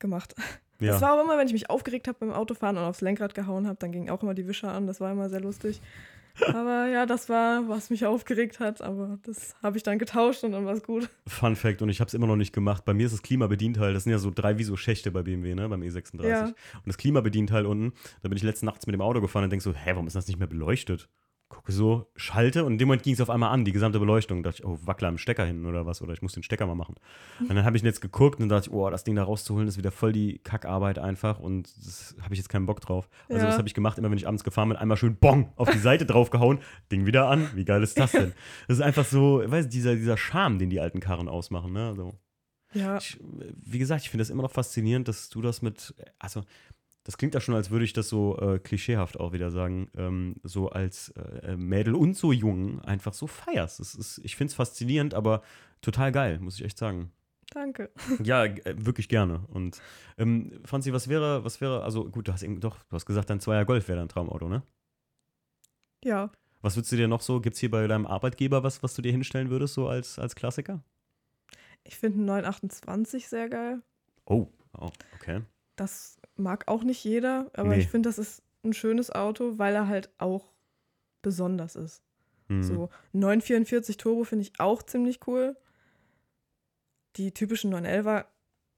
[0.00, 0.34] gemacht.
[0.80, 0.92] Ja.
[0.92, 3.66] Das war auch immer, wenn ich mich aufgeregt habe beim Autofahren und aufs Lenkrad gehauen
[3.66, 4.86] habe, dann gingen auch immer die Wischer an.
[4.86, 5.80] Das war immer sehr lustig.
[6.46, 8.80] Aber ja, das war, was mich aufgeregt hat.
[8.80, 11.08] Aber das habe ich dann getauscht und dann war es gut.
[11.26, 12.84] Fun Fact, und ich habe es immer noch nicht gemacht.
[12.84, 15.54] Bei mir ist das Klimabedienteil, das sind ja so drei wie so Schächte bei BMW,
[15.54, 16.26] ne, beim E36.
[16.26, 16.44] Ja.
[16.46, 19.62] Und das Klimabedienteil unten, da bin ich letzten Nachts mit dem Auto gefahren und denk
[19.62, 21.08] so, hä, warum ist das nicht mehr beleuchtet?
[21.50, 24.42] Gucke so, schalte und in dem Moment ging es auf einmal an, die gesamte Beleuchtung.
[24.42, 26.66] Da dachte ich, oh, Wackler am Stecker hinten oder was, oder ich muss den Stecker
[26.66, 26.94] mal machen.
[27.40, 29.76] Und dann habe ich jetzt geguckt und dachte ich, oh, das Ding da rauszuholen, ist
[29.76, 33.10] wieder voll die Kackarbeit einfach und das habe ich jetzt keinen Bock drauf.
[33.28, 33.46] Also Ja.
[33.48, 35.78] das habe ich gemacht, immer wenn ich abends gefahren bin, einmal schön Bong auf die
[35.78, 37.50] Seite draufgehauen, Ding wieder an.
[37.54, 38.32] Wie geil ist das denn?
[38.68, 41.88] Das ist einfach so, weißt du, dieser, dieser Charme, den die alten Karren ausmachen, ne?
[41.88, 42.14] Also,
[42.72, 46.42] Ja, ich, wie gesagt, ich finde das immer noch faszinierend, dass du das mit, also
[47.04, 50.36] das klingt ja schon, als würde ich das so äh, klischeehaft auch wieder sagen, ähm,
[50.42, 53.80] so als äh, Mädel und so jung einfach so feierst.
[53.80, 55.42] Das ist, ich finde es faszinierend, aber
[55.80, 57.12] total geil, muss ich echt sagen.
[57.50, 57.90] danke.
[58.22, 59.46] Ja, äh, wirklich gerne.
[59.48, 59.80] Und
[60.18, 63.30] ähm, Franzi, was wäre, was wäre, also gut, du hast eben doch, du hast gesagt,
[63.30, 64.62] dein Zweier Golf wäre dein Traumauto, ne?
[66.04, 66.30] Ja,
[66.62, 69.02] Was würdest du dir noch so, gibt es hier bei deinem Arbeitgeber was, was du
[69.02, 70.82] dir hinstellen würdest, so als, als Klassiker?
[71.84, 73.82] ich finde einen 928 sehr geil.
[74.26, 74.48] Oh,
[74.78, 75.42] oh okay.
[75.76, 77.78] Das mag auch nicht jeder, aber Nee.
[77.80, 80.52] ich finde, das ist ein schönes Auto, weil er halt auch
[81.22, 82.02] besonders ist.
[82.48, 82.62] Hm.
[82.62, 85.56] So 944 Turbo finde ich auch ziemlich cool.
[87.16, 88.26] Die typischen 911er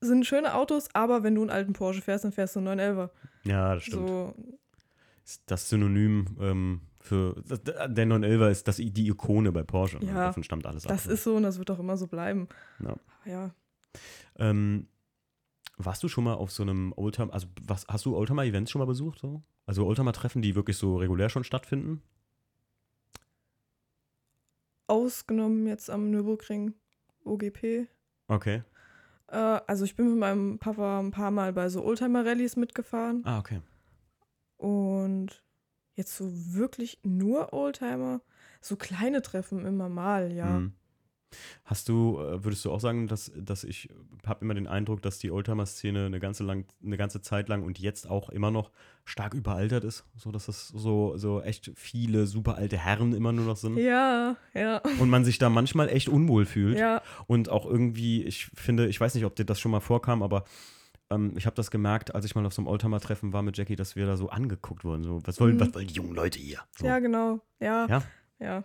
[0.00, 3.10] sind schöne Autos, aber wenn du einen alten Porsche fährst, dann fährst du einen 911er.
[3.44, 4.08] Ja, das stimmt.
[4.08, 4.34] So,
[5.24, 9.98] ist das Synonym ähm, für das, der 911er ist das, die Ikone bei Porsche.
[9.98, 10.06] ne?
[10.06, 11.12] Ja, Davon stammt alles das ab.
[11.12, 12.48] ist so und das wird auch immer so bleiben.
[12.80, 12.96] Ja.
[13.24, 13.50] Ja,
[14.38, 14.88] Ähm,
[15.84, 18.86] warst du schon mal auf so einem Oldtimer, also was, hast du Oldtimer-Events schon mal
[18.86, 19.18] besucht?
[19.20, 19.42] So?
[19.66, 22.02] Also Oldtimer-Treffen, die wirklich so regulär schon stattfinden?
[24.88, 26.74] ausgenommen jetzt am Nürburgring
[27.24, 27.86] OGP.
[28.28, 28.62] Okay.
[29.28, 33.38] Äh, also ich bin mit meinem Papa ein paar Mal bei so Oldtimer-Rallyes mitgefahren Ah,
[33.38, 33.60] okay.
[34.58, 35.42] und
[35.94, 38.20] jetzt so wirklich nur Oldtimer,
[38.60, 40.60] so kleine Treffen immer mal, ja.
[40.60, 40.74] Mhm.
[41.64, 43.88] Hast du, äh, würdest du auch sagen, dass, dass ich
[44.26, 47.78] habe immer den Eindruck, dass die Oldtimer-Szene eine ganze, lang, eine ganze Zeit lang und
[47.78, 48.70] jetzt auch immer noch
[49.04, 50.04] stark überaltert ist?
[50.16, 53.76] So, dass das so, so echt viele super alte Herren immer nur noch sind?
[53.78, 56.78] Ja, ja, Und man sich da manchmal echt unwohl fühlt.
[56.78, 60.22] ja, Und auch irgendwie, ich finde, ich weiß nicht, ob dir das schon mal vorkam,
[60.22, 60.44] aber
[61.10, 63.76] ähm, ich habe das gemerkt, als ich mal auf so einem Oldtimer-Treffen war mit Jackie,
[63.76, 65.02] dass wir da so angeguckt wurden.
[65.04, 65.60] So, was wollen, Mhm.
[65.60, 66.60] was wollen die jungen Leute hier?
[66.78, 66.86] So.
[66.86, 68.02] ja, genau, ja, Ja?
[68.38, 68.64] ja.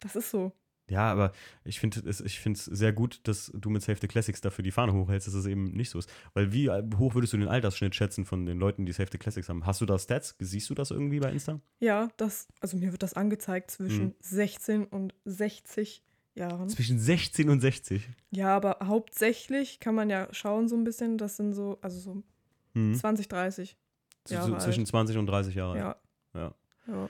[0.00, 0.52] Das ist so.
[0.90, 1.32] Ja, aber
[1.64, 4.70] ich finde es ich find's sehr gut, dass du mit Save the Classics dafür die
[4.70, 6.10] Fahne hochhältst, dass es eben nicht so ist.
[6.34, 9.48] Weil wie hoch würdest du den Altersschnitt schätzen von den Leuten, die Save the Classics
[9.48, 9.66] haben?
[9.66, 10.34] Hast du da Stats?
[10.38, 11.60] Siehst du das irgendwie bei Insta?
[11.80, 14.14] Ja, das, also mir wird das angezeigt zwischen Mhm.
[14.20, 16.02] 16 und 60
[16.34, 16.68] Jahren.
[16.68, 18.08] Zwischen 16 und 60.
[18.30, 22.22] Ja, aber hauptsächlich kann man ja schauen so ein bisschen, das sind so, also so
[22.74, 22.94] Mhm.
[22.94, 23.76] 20, 30.
[24.24, 24.62] Z- Jahre alt.
[24.62, 25.76] Zwischen 20 und 30 Jahre.
[25.78, 25.96] Ja.
[26.34, 26.54] Ja.
[26.86, 27.08] ja.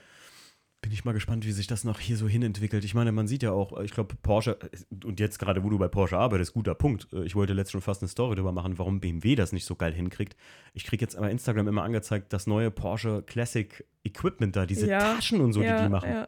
[0.89, 2.83] Bin ich mal gespannt, wie sich das noch hier so hinentwickelt.
[2.83, 4.57] Ich meine, man sieht ja auch, ich glaube, Porsche,
[5.05, 7.07] und jetzt gerade, wo du bei Porsche arbeitest, guter Punkt.
[7.25, 9.93] Ich wollte letztens schon fast eine Story darüber machen, warum BMW das nicht so geil
[9.93, 10.35] hinkriegt.
[10.73, 15.13] Ich kriege jetzt bei Instagram immer angezeigt, das neue Porsche Classic Equipment da, diese Ja,
[15.13, 16.09] Taschen und so, ja, die die machen.
[16.09, 16.27] Ja.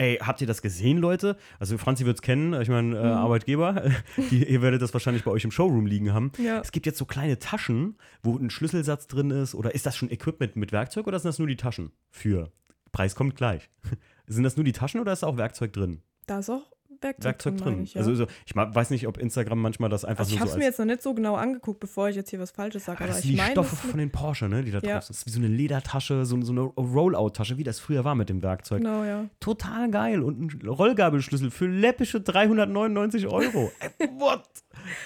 [0.00, 1.36] Ey, habt ihr das gesehen, Leute?
[1.58, 3.06] Also Franzi wird es kennen, ich meine, äh, Mhm.
[3.08, 3.90] Arbeitgeber,
[4.30, 6.30] die, ihr werdet das wahrscheinlich bei euch im Showroom liegen haben.
[6.38, 6.60] ja.
[6.60, 9.56] Es gibt jetzt so kleine Taschen, wo ein Schlüsselsatz drin ist.
[9.56, 11.90] Oder ist das schon Equipment mit Werkzeug oder sind das nur die Taschen?
[12.12, 12.52] Für.
[12.92, 13.68] Preis kommt gleich.
[14.26, 16.02] sind das nur die Taschen oder ist da auch Werkzeug drin?
[16.26, 16.62] Da ist auch
[17.00, 17.74] Werkzeug, Werkzeug drin.
[17.74, 17.82] drin.
[17.84, 18.00] Ich, ja.
[18.00, 20.54] Also so, ich weiß nicht, ob Instagram manchmal das einfach also ich nur habe so
[20.54, 22.98] es mir jetzt noch nicht so genau angeguckt, bevor ich jetzt hier was Falsches sage.
[22.98, 24.80] Ah, Aber das ich sind die meine, Stoffe das- von den Porsche, ne, die da
[24.80, 24.94] Ja.
[24.94, 25.10] drauf sind.
[25.10, 28.28] Das ist wie so eine Ledertasche, so, so eine Rollout-Tasche, wie das früher war mit
[28.28, 28.78] dem Werkzeug.
[28.78, 29.26] genau, ja.
[29.38, 30.22] Total geil.
[30.24, 33.70] Und ein Rollgabelschlüssel für läppische 399 Euro.
[34.18, 34.42] What?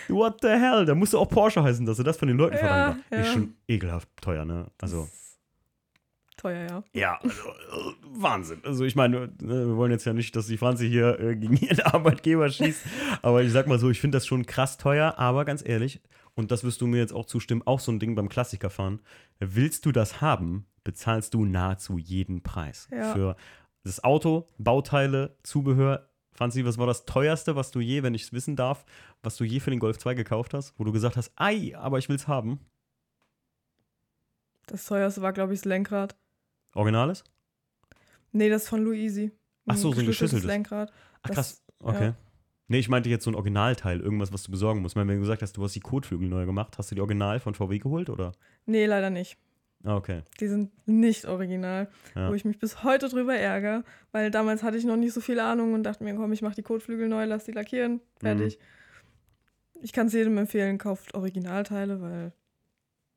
[0.08, 0.86] What the hell?
[0.86, 3.20] Da musste auch Porsche heißen, dass sie das von den Leuten Ja, verlangt haben.
[3.20, 3.32] Ist ja.
[3.34, 4.66] schon ekelhaft teuer, ne?
[4.80, 5.08] Also.
[6.42, 6.84] Teuer, ja.
[6.92, 8.60] Ja, also, äh, Wahnsinn.
[8.64, 11.56] Also ich meine, äh, wir wollen jetzt ja nicht, dass die Franzi hier äh, gegen
[11.56, 12.82] ihren Arbeitgeber schießt,
[13.22, 16.00] aber ich sag mal so, ich finde das schon krass teuer, aber ganz ehrlich,
[16.34, 19.02] und das wirst du mir jetzt auch zustimmen, auch so ein Ding beim Klassikerfahren,
[19.38, 22.88] willst du das haben, bezahlst du nahezu jeden Preis.
[22.90, 23.12] Ja.
[23.12, 23.36] Für
[23.84, 26.08] das Auto, Bauteile, Zubehör.
[26.32, 28.84] Franzi, was war das teuerste, was du je, wenn ich es wissen darf,
[29.22, 31.98] was du je für den Golf 2 gekauft hast, wo du gesagt hast, ei, aber
[31.98, 32.58] ich will's haben?
[34.66, 36.16] Das teuerste war, glaube ich, das Lenkrad.
[36.74, 37.24] Originales?
[38.32, 39.30] Nee, das ist von Luisi.
[39.66, 40.46] Ach so, so ein geschüsseltes.
[40.46, 40.92] Lenkrad.
[41.22, 42.04] Ach Das- krass, okay.
[42.06, 42.14] ja.
[42.68, 44.92] Nee, ich meinte jetzt so ein Originalteil, irgendwas, was du besorgen musst.
[44.92, 47.00] Ich meine, wenn du gesagt hast, du hast die Kotflügel neu gemacht, hast du die
[47.02, 48.32] Original von VW geholt, oder?
[48.64, 49.36] Nee, leider nicht.
[49.84, 50.22] Ah, okay.
[50.40, 52.30] Die sind nicht original, Ja.
[52.30, 55.40] wo ich mich bis heute drüber ärgere, weil damals hatte ich noch nicht so viel
[55.40, 58.58] Ahnung und dachte mir, komm, ich mache die Kotflügel neu, lass die lackieren, fertig.
[58.58, 59.82] Mhm.
[59.84, 62.32] Ich kann es jedem empfehlen, kauft Originalteile, weil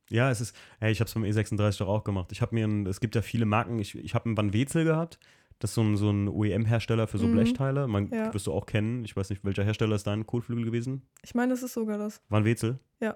[0.09, 2.31] Ja, es ist, hey, ich habe es beim E36 doch auch gemacht.
[2.31, 4.83] Ich habe mir, ein, es gibt ja viele Marken, ich, ich habe einen Van Wetzel
[4.83, 5.19] gehabt,
[5.59, 7.31] Das ist so ein, so ein OEM-Hersteller für so Mhm.
[7.33, 7.87] Blechteile.
[7.87, 8.33] Man Ja.
[8.33, 9.05] wirst du auch kennen.
[9.05, 11.03] Ich weiß nicht, welcher Hersteller ist dein Kotflügel gewesen?
[11.23, 12.21] Ich meine, das ist sogar das.
[12.29, 12.79] Van Wetzel?
[13.01, 13.15] Ja.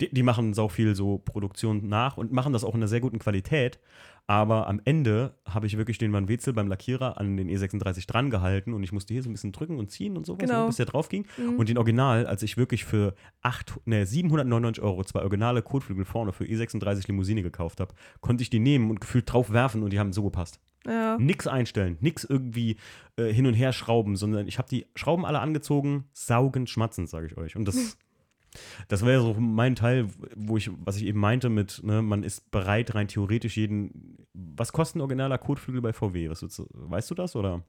[0.00, 3.00] Die, die machen sau viel so Produktion nach und machen das auch in einer sehr
[3.00, 3.78] guten Qualität.
[4.26, 8.30] Aber am Ende habe ich wirklich den Van Wetzel beim Lackierer an den E36 dran
[8.30, 10.60] gehalten und ich musste hier so ein bisschen drücken und ziehen und sowas, Genau.
[10.62, 11.26] ne, bis der drauf ging.
[11.36, 11.56] Mhm.
[11.56, 16.32] Und den Original, als ich wirklich für 8, ne, 799 Euro zwei originale Kotflügel vorne
[16.32, 19.98] für E36 Limousine gekauft habe, konnte ich die nehmen und gefühlt drauf werfen und die
[20.00, 20.58] haben so gepasst.
[20.86, 21.16] Ja.
[21.18, 22.76] Nix einstellen, nix irgendwie
[23.16, 27.26] äh, hin und her schrauben, sondern ich habe die Schrauben alle angezogen, saugend schmatzend, sage
[27.26, 27.56] ich euch.
[27.56, 27.96] Und das,
[28.88, 32.50] das wäre so mein Teil, wo ich, was ich eben meinte mit, ne, man ist
[32.50, 34.26] bereit, rein theoretisch jeden.
[34.34, 36.28] Was kostet ein originaler Kotflügel bei VW?
[36.28, 37.64] Was, weißt du das oder?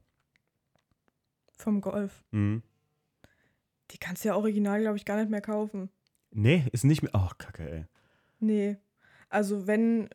[1.56, 2.24] Vom Golf.
[2.32, 2.62] Mhm.
[3.92, 5.90] Die kannst du ja original, glaube ich, gar nicht mehr kaufen.
[6.32, 7.12] Nee, ist nicht mehr.
[7.14, 7.84] Ach, Kacke, ey.
[8.40, 8.76] Nee.
[9.28, 10.08] Also wenn,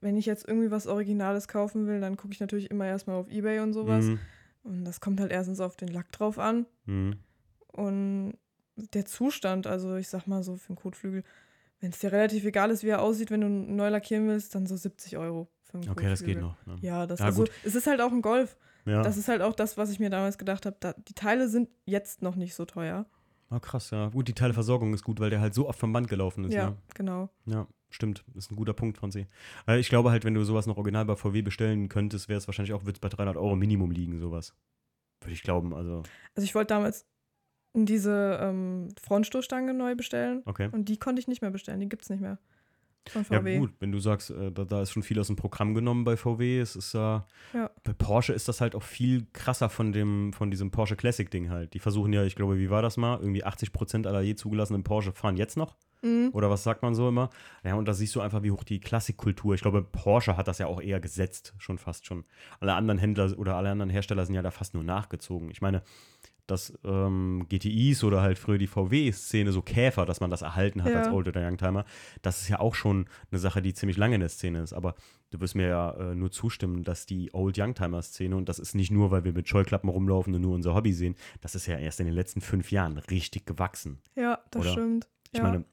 [0.00, 3.28] wenn ich jetzt irgendwie was Originales kaufen will, dann gucke ich natürlich immer erstmal auf
[3.30, 4.04] Ebay und sowas.
[4.04, 4.18] Mhm.
[4.64, 6.66] Und das kommt halt erstens auf den Lack drauf an.
[6.86, 7.14] Mhm.
[7.72, 8.34] Und
[8.76, 11.22] der Zustand, also ich sag mal so für einen Kotflügel,
[11.80, 14.54] wenn es dir relativ egal ist, wie er aussieht, wenn du ihn neu lackieren willst,
[14.54, 16.56] dann so 70 Euro für einen Okay, das geht noch.
[16.66, 16.76] Ne?
[16.80, 17.52] Ja, das Ja, also, gut.
[17.64, 18.56] es ist halt auch ein Golf.
[18.86, 19.02] Ja.
[19.02, 20.76] Das ist halt auch das, was ich mir damals gedacht habe.
[20.80, 23.06] Da, die Teile sind jetzt noch nicht so teuer.
[23.50, 24.08] Ah, krass, ja.
[24.08, 26.54] Gut, die Teileversorgung ist gut, weil der halt so oft vom Band gelaufen ist.
[26.54, 26.76] ja, Ne?
[26.94, 27.28] genau.
[27.46, 28.24] Ja, stimmt.
[28.34, 29.26] Ist ein guter Punkt, Franzi.
[29.66, 32.46] Äh, Ich glaube halt, wenn du sowas noch original bei VW bestellen könntest, wäre es
[32.48, 34.54] wahrscheinlich auch, wird bei 300 Euro Minimum liegen, sowas.
[35.22, 36.02] Würde ich glauben, also,
[36.34, 37.06] Also ich wollte damals
[37.74, 40.68] diese ähm, Frontstoßstange neu bestellen okay.
[40.72, 41.80] und die konnte ich nicht mehr bestellen.
[41.80, 42.38] Die gibt es nicht mehr.
[43.08, 43.58] Von Ja, VW.
[43.58, 46.16] gut, wenn du sagst, äh, da, da ist schon viel aus dem Programm genommen bei
[46.16, 47.70] VW, es ist ja, Ja.
[47.84, 51.74] bei Porsche ist das halt auch viel krasser von dem, von diesem Porsche Classic-Ding halt.
[51.74, 53.18] Die versuchen ja, ich glaube, wie war das mal?
[53.20, 55.76] Irgendwie 80% aller je zugelassenen Porsche fahren jetzt noch.
[56.02, 56.30] Mhm.
[56.32, 57.30] Oder was sagt man so immer?
[57.64, 59.54] Ja, und da siehst du einfach, wie hoch die Klassikkultur.
[59.54, 62.24] Ich glaube, Porsche hat das ja auch eher gesetzt, schon fast schon.
[62.60, 65.50] Alle anderen Händler oder alle anderen Hersteller sind ja da fast nur nachgezogen.
[65.50, 65.82] Ich meine,
[66.46, 70.92] dass ähm, GTIs oder halt früher die VW-Szene, so Käfer, dass man das erhalten hat
[70.92, 70.98] Ja.
[71.00, 71.84] als Old oder Youngtimer,
[72.22, 74.72] das ist ja auch schon eine Sache, die ziemlich lange in der Szene ist.
[74.72, 74.94] Aber
[75.30, 78.92] du wirst mir ja äh, nur zustimmen, dass die Old Youngtimer-Szene, und das ist nicht
[78.92, 81.98] nur, weil wir mit Scheuklappen rumlaufen und nur unser Hobby sehen, das ist ja erst
[81.98, 83.98] in den letzten fünf Jahren richtig gewachsen.
[84.14, 84.72] Ja, das Oder?
[84.72, 85.08] stimmt.
[85.32, 85.44] Ich ja.
[85.44, 85.64] meine,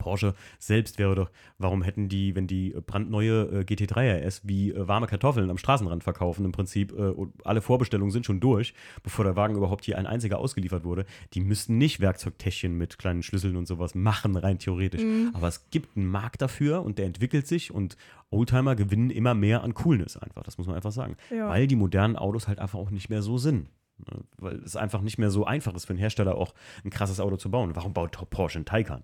[0.00, 4.88] Porsche selbst wäre doch, warum hätten die, wenn die brandneue äh, GT3 RS wie äh,
[4.88, 7.12] warme Kartoffeln am Straßenrand verkaufen, im Prinzip, äh,
[7.44, 8.74] alle Vorbestellungen sind schon durch,
[9.04, 13.22] bevor der Wagen überhaupt hier ein einziger ausgeliefert wurde, die müssten nicht Werkzeugtäschchen mit kleinen
[13.22, 15.02] Schlüsseln und sowas machen, rein theoretisch.
[15.02, 15.30] Mhm.
[15.34, 17.96] Aber es gibt einen Markt dafür und der entwickelt sich und
[18.30, 21.16] Oldtimer gewinnen immer mehr an Coolness einfach, das muss man einfach sagen.
[21.30, 21.48] ja.
[21.48, 23.68] Weil die modernen Autos halt einfach auch nicht mehr so sind.
[24.08, 24.24] Ne?
[24.38, 27.36] Weil es einfach nicht mehr so einfach ist für einen Hersteller auch ein krasses Auto
[27.36, 27.74] zu bauen.
[27.74, 29.02] Warum baut Porsche einen Taycan?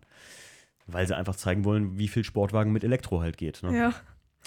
[0.86, 3.62] Weil sie einfach zeigen wollen, wie viel Sportwagen mit Elektro halt geht.
[3.62, 3.76] Ne?
[3.76, 3.94] ja.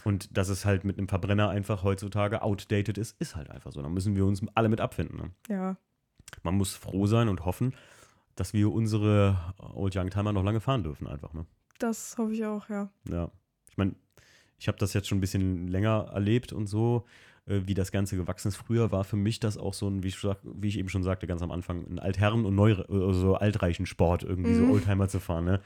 [0.05, 3.81] Und dass es halt mit einem Verbrenner einfach heutzutage outdated ist, ist halt einfach so.
[3.81, 5.17] Da müssen wir uns alle mit abfinden.
[5.17, 5.31] Ne?
[5.49, 5.77] ja.
[6.43, 7.73] Man muss froh sein und hoffen,
[8.35, 9.37] dass wir unsere
[9.73, 11.33] Old Youngtimer noch lange fahren dürfen, einfach.
[11.33, 11.45] Ne?
[11.79, 12.89] Das hoffe ich auch, ja.
[13.09, 13.31] Ja,
[13.69, 13.95] ich meine,
[14.59, 17.05] ich habe das jetzt schon ein bisschen länger erlebt und so,
[17.47, 18.57] äh, wie das Ganze gewachsen ist.
[18.57, 21.25] Früher war für mich das auch so ein, wie ich, wie ich eben schon sagte,
[21.27, 24.67] ganz am Anfang, ein Altherren- und Neu äh, so altreichen Sport, irgendwie Mhm.
[24.67, 25.45] so Oldtimer zu fahren.
[25.45, 25.61] Ne?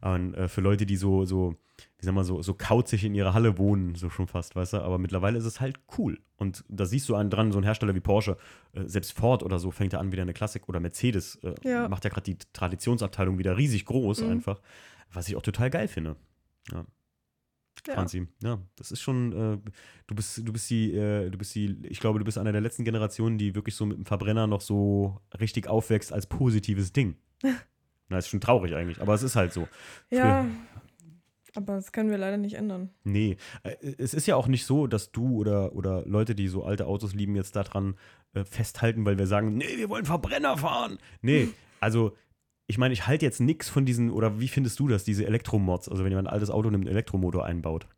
[0.00, 1.54] Und äh, für Leute, die so, so,
[1.98, 4.78] wie sag mal, so, so kauzig in ihrer Halle wohnen, so schon fast, weißt du,
[4.82, 6.18] aber mittlerweile ist es halt cool.
[6.36, 8.36] Und da siehst du einen dran, so ein Hersteller wie Porsche,
[8.72, 11.88] äh, selbst Ford oder so fängt ja an, wieder eine Klassik oder Mercedes äh, Ja.
[11.88, 14.30] macht ja gerade die Traditionsabteilung wieder riesig groß Mhm.
[14.30, 14.60] einfach,
[15.12, 16.16] was ich auch total geil finde.
[16.72, 16.84] ja.
[17.84, 18.26] Franzi.
[18.42, 19.70] Ja, das ist schon, äh,
[20.08, 22.60] du bist, du bist die, äh, du bist die, ich glaube, du bist einer der
[22.60, 27.16] letzten Generationen, die wirklich so mit dem Verbrenner noch so richtig aufwächst als positives Ding.
[28.08, 29.68] Na, ist schon traurig eigentlich, aber es ist halt so.
[30.10, 30.46] Ja.
[31.54, 32.90] Aber das können wir leider nicht ändern.
[33.04, 36.64] Nee, äh, es ist ja auch nicht so, dass du oder, oder Leute, die so
[36.64, 37.96] alte Autos lieben, jetzt daran
[38.34, 40.98] äh, festhalten, weil wir sagen, nee, wir wollen Verbrenner fahren.
[41.20, 41.48] Nee,
[41.80, 42.16] also
[42.66, 45.88] ich meine, ich halte jetzt nichts von diesen, oder wie findest du das, diese Elektromods,
[45.88, 47.88] also wenn jemand ein altes Auto nimmt, einen Elektromotor einbaut?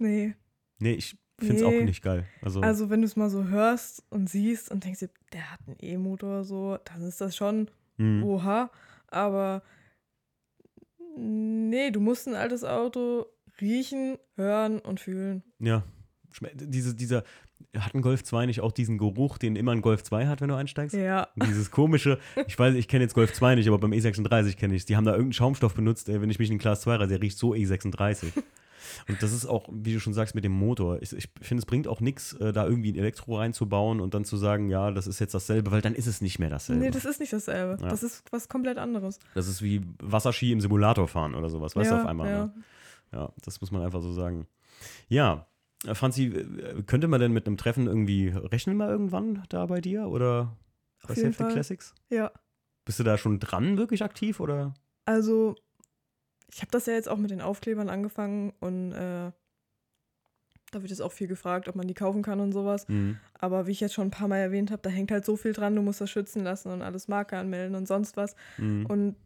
[0.00, 0.34] Nee.
[0.78, 1.80] Nee, ich finde es Nee.
[1.80, 2.26] auch nicht geil.
[2.40, 5.60] Also, Also, wenn du es mal so hörst und siehst und denkst dir, der hat
[5.66, 7.68] einen E-Motor so, dann ist das schon
[7.98, 8.22] hm.
[8.24, 8.70] oha.
[9.08, 9.62] Aber
[11.16, 13.26] nee, du musst ein altes Auto
[13.60, 15.42] riechen, hören und fühlen.
[15.58, 15.84] Ja.
[16.54, 17.24] Diese, dieser,
[17.76, 20.48] hat ein Golf 2 nicht auch diesen Geruch, den immer ein Golf 2 hat, wenn
[20.48, 20.94] du einsteigst?
[20.96, 21.28] Ja.
[21.36, 24.82] Dieses komische, ich weiß, ich kenne jetzt Golf 2 nicht, aber beim E36 kenne ich
[24.82, 24.86] es.
[24.86, 27.38] Die haben da irgendeinen Schaumstoff benutzt, wenn ich mich in Class 2 reise, der riecht
[27.38, 28.32] so E36.
[29.08, 31.00] Und das ist auch, wie du schon sagst, mit dem Motor.
[31.02, 34.24] Ich, ich finde, es bringt auch nichts, äh, da irgendwie ein Elektro reinzubauen und dann
[34.24, 36.82] zu sagen, ja, das ist jetzt dasselbe, weil dann ist es nicht mehr dasselbe.
[36.82, 37.82] Nee, das ist nicht dasselbe.
[37.82, 37.88] Ja.
[37.88, 39.18] Das ist was komplett anderes.
[39.34, 42.30] das ist wie Wasserski im Simulator fahren oder sowas, weißt ja, du, auf einmal.
[42.30, 42.44] Ja.
[42.46, 42.54] Ne?
[43.12, 44.46] Ja, das muss man einfach so sagen.
[45.08, 45.46] Ja,
[45.86, 46.30] Äh, Franzi,
[46.86, 50.08] könnte man denn mit einem Treffen irgendwie rechnen mal irgendwann da bei dir?
[50.08, 50.56] Oder
[51.06, 51.52] bei Fall.
[51.52, 51.94] Classics?
[52.08, 52.30] Ja.
[52.84, 54.74] Bist du da schon dran wirklich aktiv oder?
[55.04, 55.56] Also,
[56.52, 59.32] ich habe das ja jetzt auch mit den Aufklebern angefangen und äh,
[60.70, 62.88] da wird jetzt auch viel gefragt, ob man die kaufen kann und sowas.
[62.88, 63.18] Mhm.
[63.34, 65.52] Aber wie ich jetzt schon ein paar Mal erwähnt habe, da hängt halt so viel
[65.52, 68.34] dran, du musst das schützen lassen und alles Marke anmelden und sonst was.
[68.56, 68.86] Mhm.
[68.86, 69.16] Und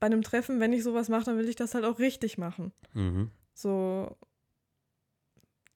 [0.00, 2.72] bei einem Treffen, wenn ich sowas mache, dann will ich das halt auch richtig machen.
[2.94, 3.30] Mhm.
[3.54, 4.16] So,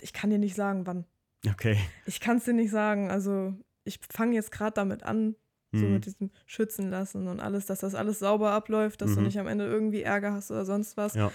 [0.01, 1.05] ich kann dir nicht sagen, wann.
[1.49, 1.79] Okay.
[2.07, 3.11] Ich kann es dir nicht sagen.
[3.11, 3.55] Also,
[3.85, 5.37] ich fange jetzt gerade damit an,
[5.73, 5.93] so Mhm.
[5.95, 9.27] mit diesem Schützen lassen und alles, dass das alles sauber abläuft, dass du Mhm.
[9.27, 11.15] nicht am Ende irgendwie Ärger hast oder sonst was.
[11.15, 11.31] Ja.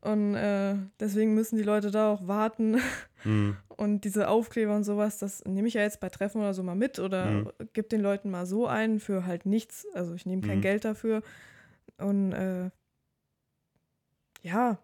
[0.00, 2.76] Und äh, deswegen müssen die Leute da auch warten.
[3.24, 3.56] Mhm.
[3.66, 6.76] Und diese Aufkleber und sowas, das nehme ich ja jetzt bei Treffen oder so mal
[6.76, 7.50] mit oder Mhm.
[7.72, 9.86] gebe den Leuten mal so ein für halt nichts.
[9.92, 10.62] Also ich nehme kein Mhm.
[10.62, 11.22] Geld dafür.
[11.98, 12.70] Und äh,
[14.42, 14.78] ja,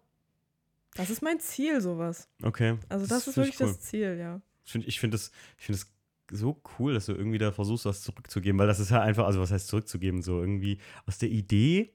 [0.95, 2.27] das ist mein Ziel, sowas.
[2.43, 2.77] Okay.
[2.89, 3.67] Also das, ist find wirklich ich cool.
[3.67, 4.41] das Ziel, ja.
[4.65, 5.87] Ich finde ich find das, ich find das
[6.31, 9.39] so cool, dass du irgendwie da versuchst, was zurückzugeben, weil das ist ja einfach, also
[9.39, 11.93] was heißt zurückzugeben, so irgendwie aus der Idee,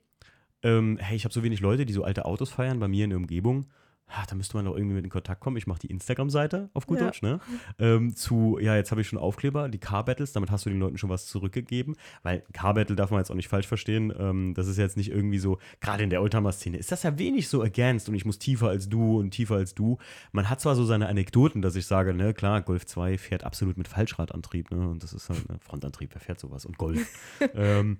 [0.62, 3.10] ähm, hey, ich habe so wenig Leute, die so alte Autos feiern bei mir in
[3.10, 3.66] der Umgebung.
[4.12, 5.56] Ah, da müsste man doch irgendwie mit in Kontakt kommen.
[5.56, 7.06] Ich mache die Instagram-Seite auf gut Ja.
[7.06, 7.40] Deutsch, ne?
[7.78, 10.98] Ähm, zu, ja, jetzt habe ich schon Aufkleber, die Car-Battles, damit hast du den Leuten
[10.98, 11.94] schon was zurückgegeben.
[12.24, 14.12] Weil Car-Battle darf man jetzt auch nicht falsch verstehen.
[14.18, 17.48] Ähm, das ist jetzt nicht irgendwie so, gerade in der Oldtimer-Szene ist das ja wenig
[17.48, 19.98] so against und ich muss tiefer als du und tiefer als du.
[20.32, 23.78] Man hat zwar so seine Anekdoten, dass ich sage, ne, klar, Golf 2 fährt absolut
[23.78, 24.88] mit Falschradantrieb, ne?
[24.88, 26.66] Und das ist halt ne, Frontantrieb, wer fährt sowas?
[26.66, 27.00] Und Golf.
[27.54, 27.98] ähm,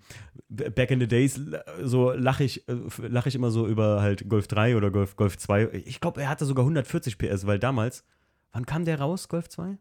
[0.49, 1.41] back in the days,
[1.83, 2.75] so lache ich, äh,
[3.09, 5.71] lach ich immer so über halt Golf 3 oder Golf, Golf 2.
[5.85, 8.05] Ich glaube, er hatte sogar 140 PS, weil damals,
[8.53, 9.79] wann kam der raus, Golf 2?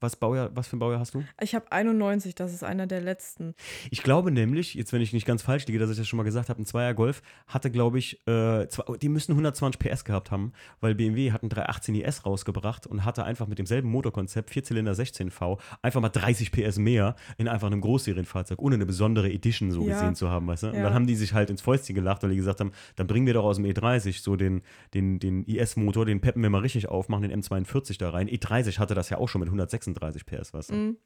[0.00, 1.24] Was, Baujahr, was für ein Baujahr hast du?
[1.40, 3.54] Ich habe 91, das ist einer der letzten.
[3.90, 6.22] Ich glaube nämlich, jetzt wenn ich nicht ganz falsch liege, dass ich das schon mal
[6.22, 10.30] gesagt habe, ein Zweier Golf hatte, glaube ich, äh, zwei, die müssen 120 PS gehabt
[10.30, 14.92] haben, weil BMW hat einen 318 IS rausgebracht und hatte einfach mit demselben Motorkonzept, Vierzylinder
[14.92, 19.80] 16V, einfach mal 30 PS mehr in einfach einem Großserienfahrzeug, ohne eine besondere Edition so
[19.80, 19.94] Ja.
[19.94, 20.66] gesehen zu haben, weißt du?
[20.68, 20.82] Und Ja.
[20.82, 23.32] dann haben die sich halt ins Fäustchen gelacht, weil die gesagt haben, dann bringen wir
[23.32, 24.60] doch aus dem E30 so den,
[24.92, 28.28] den, den IS-Motor, den peppen wir mal richtig auf, machen den M42 da rein.
[28.28, 29.48] E30 hatte das ja auch schon mit
[29.86, 30.74] 136 PS, weißt du?
[30.74, 30.96] Mhm.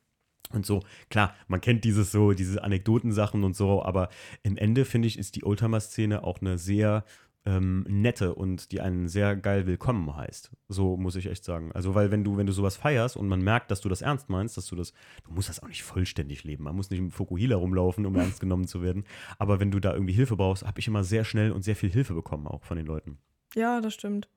[0.53, 4.09] Und so, klar, man kennt dieses so, diese Anekdotensachen und so, aber
[4.43, 7.05] im Ende finde ich, ist die Oldtimer-Szene auch eine sehr
[7.47, 10.51] ähm, nette und die einen sehr geil willkommen heißt.
[10.69, 11.73] So muss ich echt sagen.
[11.73, 14.29] Also, weil wenn du, wenn du sowas feierst und man merkt, dass du das ernst
[14.29, 14.93] meinst, dass du das,
[15.25, 16.65] du musst das auch nicht vollständig leben.
[16.65, 19.05] Man muss nicht mit Fukuhila rumlaufen, um ernst genommen zu werden.
[19.39, 21.91] Aber wenn du da irgendwie Hilfe brauchst, habe ich immer sehr schnell und sehr viel
[21.91, 23.19] Hilfe bekommen, auch von den Leuten.
[23.55, 24.29] Ja, das stimmt.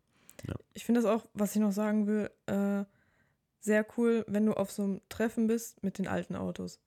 [0.47, 0.55] Ja.
[0.73, 2.85] Ich finde das auch, was ich noch sagen will, äh,
[3.63, 6.79] sehr cool, wenn du auf so einem Treffen bist mit den alten Autos.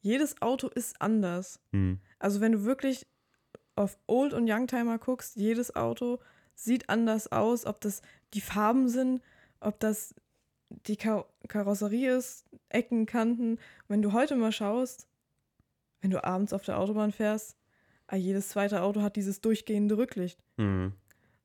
[0.00, 1.60] Jedes Auto ist anders.
[1.72, 2.00] Hm.
[2.18, 3.06] Also wenn du wirklich
[3.76, 6.18] auf Old- und Youngtimer guckst, jedes Auto
[6.54, 8.02] sieht anders aus, ob das
[8.34, 9.22] die Farben sind,
[9.60, 10.14] ob das
[10.86, 13.58] die Kar Karosserie ist, Ecken, Kanten.
[13.88, 15.06] Wenn du heute mal schaust,
[16.00, 17.56] wenn du abends auf der Autobahn fährst,
[18.06, 20.42] ah, jedes zweite Auto hat dieses durchgehende Rücklicht.
[20.56, 20.94] Hm.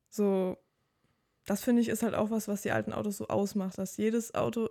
[0.08, 0.56] So,
[1.48, 4.34] das finde ich ist halt auch was, was die alten Autos so ausmacht, dass jedes
[4.34, 4.68] Auto,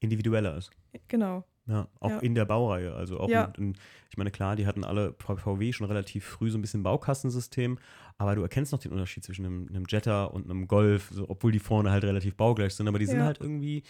[0.00, 0.70] Individueller ist.
[1.08, 2.18] genau, Ja, auch Ja.
[2.20, 2.94] in der Baureihe.
[2.94, 3.52] Also auch, Ja.
[3.56, 3.76] in, in,
[4.10, 7.78] ich meine, klar, die hatten alle VW schon relativ früh so ein bisschen Baukastensystem,
[8.18, 11.52] aber du erkennst noch den Unterschied zwischen einem, einem Jetta und einem Golf, so, obwohl
[11.52, 13.26] die vorne halt relativ baugleich sind, aber die sind Ja.
[13.26, 13.82] halt irgendwie.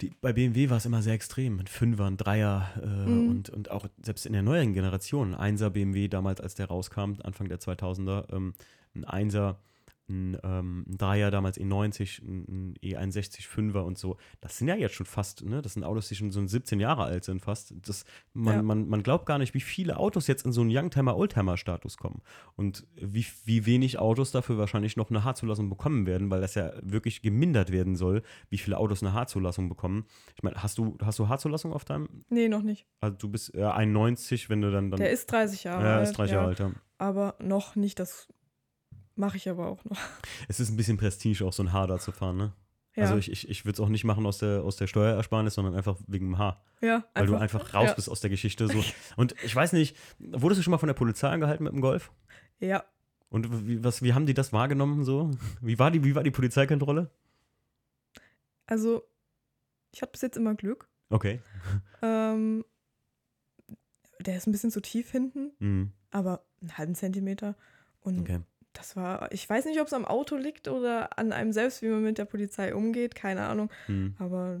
[0.00, 1.58] Die, bei BMW war es immer sehr extrem.
[1.58, 3.28] Ein Fünfer, ein Dreier äh, Mhm.
[3.28, 7.14] und, und auch selbst in der neueren Generation, ein Einser BMW damals, als der rauskam,
[7.22, 8.54] Anfang der 2000er, ähm,
[8.94, 9.58] ein Einser,
[10.08, 14.16] ein, ähm, ein Dreier damals E90, ein, ein E61 Fünfer und so.
[14.40, 17.04] Das sind ja jetzt schon fast, ne, das sind Autos, die schon so 17 Jahre
[17.04, 17.74] alt sind fast.
[17.86, 18.62] Das, man, Ja.
[18.62, 22.22] man, man glaubt gar nicht, wie viele Autos jetzt in so einen Youngtimer-Oldtimer-Status kommen.
[22.56, 26.72] Und wie, wie wenig Autos dafür wahrscheinlich noch eine H-Zulassung bekommen werden, weil das ja
[26.82, 30.06] wirklich gemindert werden soll, wie viele Autos eine H-Zulassung bekommen.
[30.36, 32.24] Ich meine, hast du, hast du H-Zulassung auf deinem?
[32.28, 32.86] nee, noch nicht.
[33.00, 34.90] Also du bist äh, 91, wenn du dann.
[34.90, 36.08] dann Der ist 30 Jahre ja, alt.
[36.08, 36.58] ist 30 ja, Jahre alt.
[36.60, 36.72] Ja.
[36.98, 38.28] Aber noch nicht, das
[39.18, 39.98] mache ich aber auch noch.
[40.48, 42.52] Es ist ein bisschen Prestige, auch so ein Haar da zu fahren, ne?
[42.96, 45.54] Ja, Also ich, ich, ich würde es auch nicht machen aus der, aus der Steuerersparnis,
[45.54, 46.64] sondern einfach wegen dem Haar.
[46.80, 47.94] ja, Weil du einfach raus ja.
[47.94, 48.66] bist aus der Geschichte.
[48.66, 48.82] So.
[49.16, 52.10] Und ich weiß nicht, wurdest du schon mal von der Polizei angehalten mit dem Golf?
[52.58, 52.84] Ja,
[53.28, 55.30] Und wie, was, wie haben die das wahrgenommen so?
[55.60, 57.10] Wie war die, wie war die Polizeikontrolle?
[58.66, 59.02] also
[59.92, 60.88] ich hatte bis jetzt immer Glück.
[61.10, 61.40] Okay.
[62.02, 62.64] Ähm,
[64.20, 65.92] der ist ein bisschen zu tief hinten, Mhm.
[66.10, 67.54] aber einen halben Zentimeter.
[68.00, 68.40] Und Okay.
[68.78, 71.88] Das war, ich weiß nicht, ob es am Auto liegt oder an einem selbst, wie
[71.88, 73.70] man mit der Polizei umgeht, keine Ahnung.
[73.88, 74.14] Mhm.
[74.20, 74.60] Aber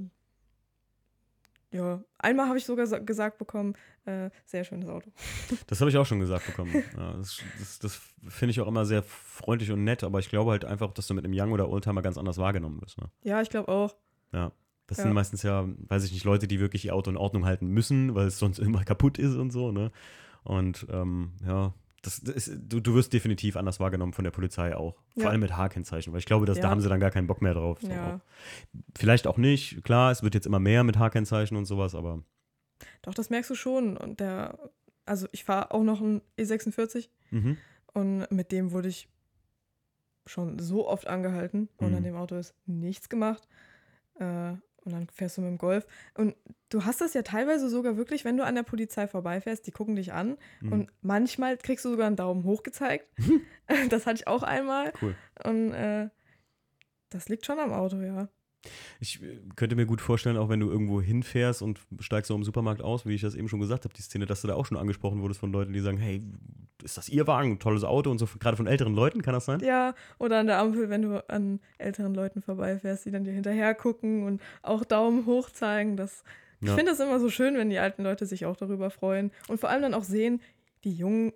[1.70, 3.74] ja, einmal habe ich sogar so gesagt bekommen,
[4.06, 5.10] äh, sehr schönes Auto.
[5.66, 6.82] Das habe ich auch schon gesagt bekommen.
[6.96, 10.50] Ja, das das, das finde ich auch immer sehr freundlich und nett, aber ich glaube
[10.50, 12.98] halt einfach, dass du mit einem Young oder Oldtimer ganz anders wahrgenommen wirst.
[12.98, 13.10] Ne?
[13.22, 13.94] Ja, ich glaube auch.
[14.32, 14.50] Ja.
[14.86, 15.04] Das Ja.
[15.04, 18.14] sind meistens ja, weiß ich nicht, Leute, die wirklich ihr Auto in Ordnung halten müssen,
[18.14, 19.92] weil es sonst immer kaputt ist und so, ne?
[20.44, 24.74] Und ähm, ja, das, das ist, du, du wirst definitiv anders wahrgenommen von der Polizei
[24.76, 24.94] auch.
[25.14, 25.28] Vor Ja.
[25.30, 26.70] allem mit H-Kennzeichen, weil ich glaube, dass, da Ja.
[26.70, 27.78] haben sie dann gar keinen Bock mehr drauf.
[27.80, 27.88] So.
[27.88, 28.20] Ja.
[28.96, 32.22] Vielleicht auch nicht, klar, es wird jetzt immer mehr mit H-Kennzeichen und sowas, aber
[33.02, 33.96] Doch, das merkst du schon.
[33.96, 34.58] Und der,
[35.04, 37.56] also ich fahre auch noch ein E46 mhm.
[37.92, 39.08] und mit dem wurde ich
[40.26, 41.96] schon so oft angehalten und Mhm.
[41.96, 43.48] an dem Auto ist nichts gemacht.
[44.20, 44.52] Äh,
[44.84, 45.86] und dann fährst du mit dem Golf.
[46.14, 46.34] Und
[46.70, 49.96] du hast das ja teilweise sogar wirklich, wenn du an der Polizei vorbeifährst, die gucken
[49.96, 50.72] dich an Mhm.
[50.72, 53.06] und manchmal kriegst du sogar einen Daumen hoch gezeigt.
[53.90, 54.92] das hatte ich auch einmal.
[55.02, 55.14] cool.
[55.44, 56.08] Und äh,
[57.10, 58.28] das liegt schon am Auto, ja.
[59.00, 62.42] Ich äh, könnte mir gut vorstellen, auch wenn du irgendwo hinfährst und steigst so im
[62.44, 64.66] Supermarkt aus, wie ich das eben schon gesagt habe, die Szene, dass du da auch
[64.66, 66.22] schon angesprochen wurdest von Leuten, die sagen, hey,
[66.82, 69.60] ist das Ihr Wagen, tolles Auto und so, gerade von älteren Leuten, kann das sein?
[69.60, 73.74] Ja, oder an der Ampel, wenn du an älteren Leuten vorbeifährst, die dann dir hinterher
[73.74, 75.96] gucken und auch Daumen hoch zeigen.
[75.96, 76.22] Das,
[76.60, 76.74] Ich Ja.
[76.74, 79.70] finde es immer so schön, wenn die alten Leute sich auch darüber freuen und vor
[79.70, 80.40] allem dann auch sehen,
[80.84, 81.32] die jungen,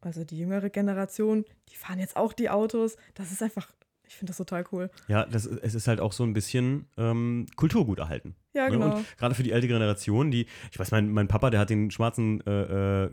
[0.00, 2.96] also die jüngere Generation, die fahren jetzt auch die Autos.
[3.14, 3.72] Das ist einfach,
[4.06, 4.90] ich finde das total cool.
[5.08, 8.36] Ja, das, es ist halt auch so ein bisschen ähm, Kulturgut erhalten.
[8.56, 8.72] Ja, Ne?
[8.72, 8.96] genau.
[8.96, 11.90] Und gerade für die ältere Generation, die, ich weiß, mein, mein Papa, der hat den
[11.90, 13.10] schwarzen äh, äh,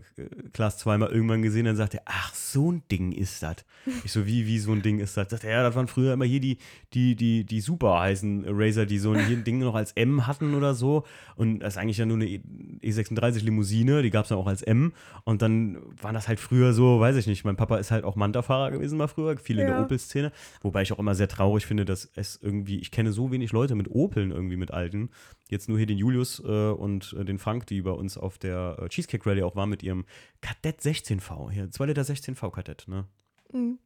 [0.54, 3.58] Class 2 mal irgendwann gesehen, dann sagte er, ach, so ein Ding ist das.
[4.06, 5.30] Ich so, wie, wie so ein Ding ist das?
[5.30, 6.58] Sagt er, ja, das waren früher immer hier die,
[6.94, 10.74] die, die, die super heißen Razer, die so ein Ding noch als M hatten oder
[10.74, 11.04] so.
[11.36, 12.42] Und das ist eigentlich ja nur eine E-
[12.82, 14.94] E36 Limousine, die gab es dann auch als M.
[15.26, 18.16] Und dann waren das halt früher so, weiß ich nicht, mein Papa ist halt auch
[18.16, 19.84] Manta-Fahrer gewesen mal früher, viel in der Ja.
[19.84, 20.32] Opel-Szene.
[20.62, 23.76] Wobei ich auch immer sehr traurig finde, dass es irgendwie, ich kenne so wenig Leute
[23.76, 25.10] mit Opeln irgendwie mit alten.
[25.50, 28.78] Jetzt nur hier den Julius äh, und äh, den Frank, die bei uns auf der
[28.82, 30.06] äh, Cheesecake Rally auch waren mit ihrem
[30.42, 31.52] Kadett 16V.
[31.52, 33.06] Hier, 2 Liter 16V Kadett, ne?
[33.52, 33.78] Mhm.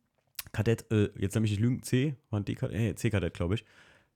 [0.54, 3.66] Kadett, äh, jetzt nämlich nicht lügen, C, war ein D-Kadett, äh, C-Kadett, glaube ich.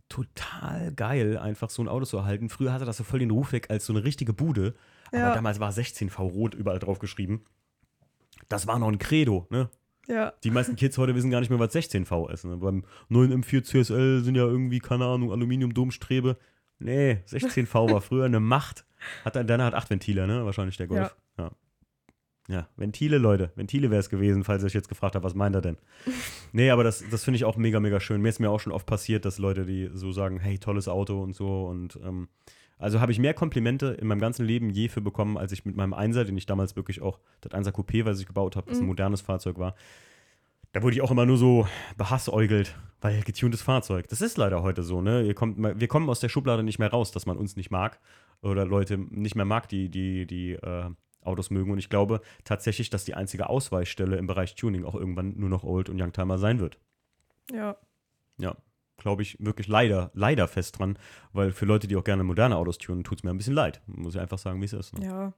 [0.10, 2.50] Total geil, einfach so ein Auto zu erhalten.
[2.50, 4.76] Früher hatte das so voll den Ruf weg als so eine richtige Bude.
[5.08, 5.34] Aber Ja.
[5.34, 7.44] damals war 16V rot überall drauf geschrieben.
[8.50, 9.70] Das war noch ein Credo, ne?
[10.08, 12.44] Ja, Die meisten Kids heute wissen gar nicht mehr, was 16V ist.
[12.44, 12.58] Ne?
[12.58, 16.38] Beim 9M4 CSL sind ja irgendwie, keine Ahnung, Aluminium-Domstrebe.
[16.82, 18.86] Nee, 16V war früher eine Macht.
[19.26, 20.46] Hat dann, deiner hat acht Ventile, ne?
[20.46, 21.16] Wahrscheinlich der Golf.
[21.38, 21.52] Ja.
[22.48, 22.68] ja.
[22.76, 23.52] Ventile, Leute.
[23.56, 25.78] Ventile wäre es gewesen, falls ihr euch jetzt gefragt habt, was meint er denn?
[26.52, 28.22] nee, aber das, das finde ich auch mega, mega schön.
[28.22, 31.22] Mir ist mir auch schon oft passiert, dass Leute, die so sagen, hey, tolles Auto
[31.22, 31.66] und so.
[31.66, 32.28] Und ähm,
[32.78, 35.76] also habe ich mehr Komplimente in meinem ganzen Leben je für bekommen, als ich mit
[35.76, 38.80] meinem Einser, den ich damals wirklich auch, das Einser Coupé, was ich gebaut habe, das
[38.80, 38.88] ein Mhm.
[38.88, 39.76] modernes Fahrzeug war.
[40.74, 41.68] Da wurde ich auch immer nur so
[41.98, 44.08] behassäugelt, weil getuntes Fahrzeug.
[44.08, 45.34] Das ist leider heute so, ne?
[45.34, 48.00] Kommt, wir kommen aus der Schublade nicht mehr raus, dass man uns nicht mag
[48.42, 50.90] oder Leute nicht mehr mag, die, die, die äh,
[51.24, 51.72] Autos mögen.
[51.72, 55.64] Und ich glaube tatsächlich, dass die einzige Ausweichstelle im Bereich Tuning auch irgendwann nur noch
[55.64, 56.80] Old und Youngtimer sein wird.
[57.52, 57.76] ja.
[58.38, 58.56] Ja,
[58.98, 60.98] glaube ich wirklich leider, leider fest dran,
[61.32, 63.82] weil für Leute, die auch gerne moderne Autos tunen, tut es mir ein bisschen leid.
[63.86, 64.98] Muss ich einfach sagen, wie es ist.
[64.98, 65.06] Ne?
[65.06, 65.34] Ja,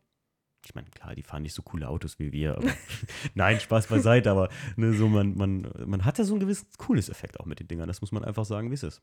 [0.66, 2.58] Ich meine, klar, die fahren nicht so coole Autos wie wir.
[2.58, 2.72] Aber
[3.36, 7.10] Nein, Spaß beiseite, aber ne, so man, man, man hat ja so einen gewissen cooles
[7.10, 7.88] Effekt auch mit den Dingern.
[7.88, 9.02] Das muss man einfach sagen, wie es ist.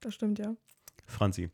[0.00, 0.56] das stimmt, ja.
[1.06, 1.50] Franzi,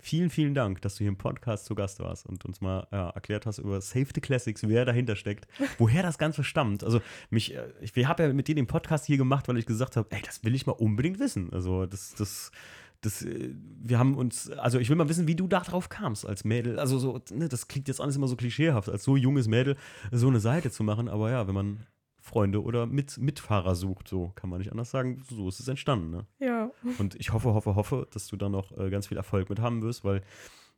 [0.00, 3.10] vielen, vielen Dank, dass du hier im Podcast zu Gast warst und uns mal ja,
[3.10, 5.48] erklärt hast über Save the Classics, wer dahinter steckt,
[5.78, 6.84] woher das Ganze stammt.
[6.84, 7.00] Also
[7.30, 9.96] mich, äh, ich wir habe ja mit dir den Podcast hier gemacht, weil ich gesagt
[9.96, 11.52] habe, ey, das will ich mal unbedingt wissen.
[11.52, 12.52] Also das, das,
[13.00, 16.26] das, äh, wir haben uns, also ich will mal wissen, wie du da drauf kamst
[16.26, 16.78] als Mädel.
[16.78, 19.76] Also so, ne, das klingt jetzt alles immer so klischeehaft, als so junges Mädel
[20.10, 21.08] so eine Seite zu machen.
[21.08, 21.86] Aber ja, wenn man
[22.20, 26.10] Freunde oder Mit Mitfahrer sucht, so kann man nicht anders sagen, so ist es entstanden.
[26.10, 26.26] Ne?
[26.40, 29.60] Ja, Und ich hoffe, hoffe, hoffe, dass du da noch äh, ganz viel Erfolg mit
[29.60, 30.22] haben wirst, weil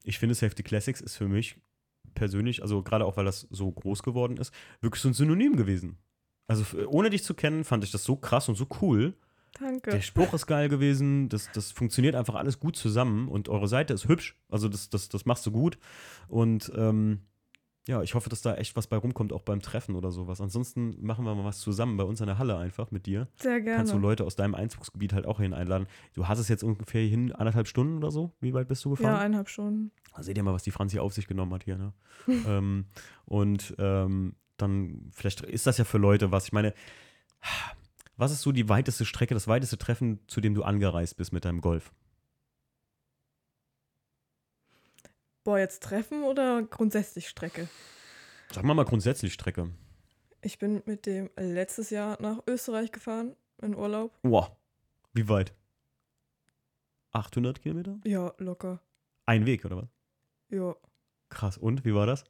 [0.04, 1.56] ich finde, Safety Classics ist für mich
[2.14, 5.98] persönlich, also gerade auch, weil das so groß geworden ist, wirklich so ein Synonym gewesen.
[6.46, 9.14] Also ohne dich zu kennen, fand ich das so krass und so cool.
[9.58, 9.90] Danke.
[9.90, 13.94] Der Spruch ist geil gewesen, das, das funktioniert einfach alles gut zusammen und eure Seite
[13.94, 15.78] ist hübsch, also das, das, das machst du gut.
[16.28, 17.20] Und ähm,
[17.88, 20.40] ja, ich hoffe, dass da echt was bei rumkommt, auch beim Treffen oder sowas.
[20.40, 23.60] Ansonsten machen wir mal was zusammen bei uns in der Halle einfach mit dir Sehr
[23.60, 23.78] gerne.
[23.78, 25.86] kannst du Leute aus deinem Einzugsgebiet halt auch hin einladen.
[26.14, 28.32] Du hast es jetzt ungefähr hin anderthalb Stunden oder so.
[28.40, 29.16] Wie weit bist du ja, gefahren?
[29.16, 29.90] eineinhalb Stunden.
[30.14, 31.78] Da seht ihr mal, was die Franzi auf sich genommen hat hier.
[31.78, 31.92] Ne?
[32.46, 32.84] ähm,
[33.24, 36.44] und ähm, dann, vielleicht ist das ja für Leute was.
[36.44, 36.74] Ich meine,
[38.20, 41.44] was ist so die weiteste Strecke, das weiteste Treffen, zu dem du angereist bist mit
[41.44, 41.92] deinem Golf?
[45.42, 47.68] Boah, jetzt Treffen oder grundsätzlich Strecke?
[48.52, 49.70] Sag mal mal grundsätzlich Strecke.
[50.42, 54.12] Ich bin mit dem letztes Jahr nach Österreich gefahren, in Urlaub.
[54.22, 54.50] Wow.
[55.12, 55.54] Wie weit?
[57.12, 57.98] 800 Kilometer?
[58.04, 58.80] Ja, locker.
[59.26, 59.88] Ein Weg, oder was?
[60.50, 60.76] Ja.
[61.30, 61.56] Krass.
[61.56, 62.24] Und wie war das?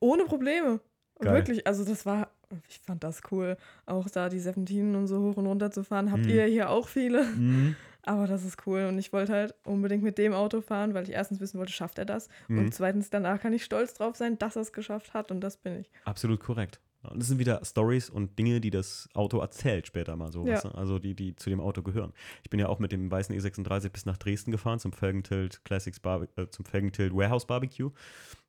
[0.00, 0.80] Ohne Probleme.
[1.20, 1.34] Geil.
[1.34, 2.30] Wirklich, also das war,
[2.68, 3.56] ich fand das cool.
[3.86, 6.10] Auch da die Serpentinen und so hoch und runter zu fahren.
[6.12, 6.30] Habt Mhm.
[6.30, 7.24] ihr hier auch viele?
[7.24, 7.76] Mhm.
[8.02, 8.86] Aber das ist cool.
[8.86, 11.98] Und ich wollte halt unbedingt mit dem Auto fahren, weil ich erstens wissen wollte, schafft
[11.98, 12.28] er das?
[12.48, 12.58] Mhm.
[12.60, 15.30] Und zweitens, danach kann ich stolz drauf sein, dass er es geschafft hat.
[15.30, 15.90] Und das bin ich.
[16.04, 16.80] Absolut korrekt.
[17.02, 20.44] Und das sind wieder Stories und Dinge, die das Auto erzählt später mal so.
[20.44, 20.54] Ja.
[20.54, 20.68] weißt du?
[20.70, 22.12] Also die, die zu dem Auto gehören.
[22.42, 26.00] Ich bin ja auch mit dem weißen E36 bis nach Dresden gefahren zum Felgentilt Classics
[26.00, 27.90] Barbe äh, zum Felgentilt Warehouse Barbecue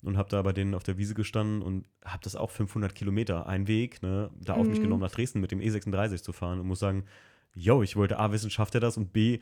[0.04, 3.46] und habe da bei denen auf der Wiese gestanden und habe das auch 500 Kilometer
[3.48, 4.84] ein Weg, ne, da auf mich Mhm.
[4.84, 7.06] genommen nach Dresden mit dem E36 zu fahren und muss sagen,
[7.54, 9.40] yo, ich wollte A wissen, schafft er das und B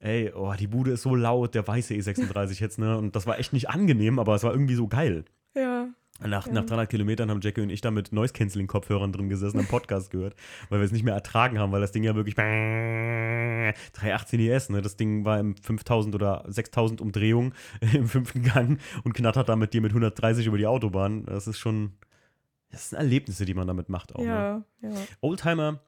[0.00, 2.96] Ey, oh, die Bude ist so laut, der weiße E36 jetzt, ne?
[2.96, 5.24] Und das war echt nicht angenehm, aber es war irgendwie so geil.
[5.56, 5.88] Ja.
[6.20, 6.52] Nach, Ja.
[6.52, 10.34] nach 300 Kilometern haben Jackie und ich da mit Noise-Canceling-Kopfhörern drin gesessen, am Podcast gehört,
[10.68, 12.34] weil wir es nicht mehr ertragen haben, weil das Ding ja wirklich
[13.92, 14.82] 318 IS, ne?
[14.82, 17.54] Das Ding war im 5000 oder 6000 Umdrehungen
[17.94, 21.24] im fünften Gang und knattert damit dir mit 130 über die Autobahn.
[21.26, 21.92] Das ist schon,
[22.70, 24.20] das sind Erlebnisse, die man damit macht auch.
[24.20, 24.26] Ne?
[24.26, 24.90] Ja, ja.
[25.20, 25.80] Oldtimer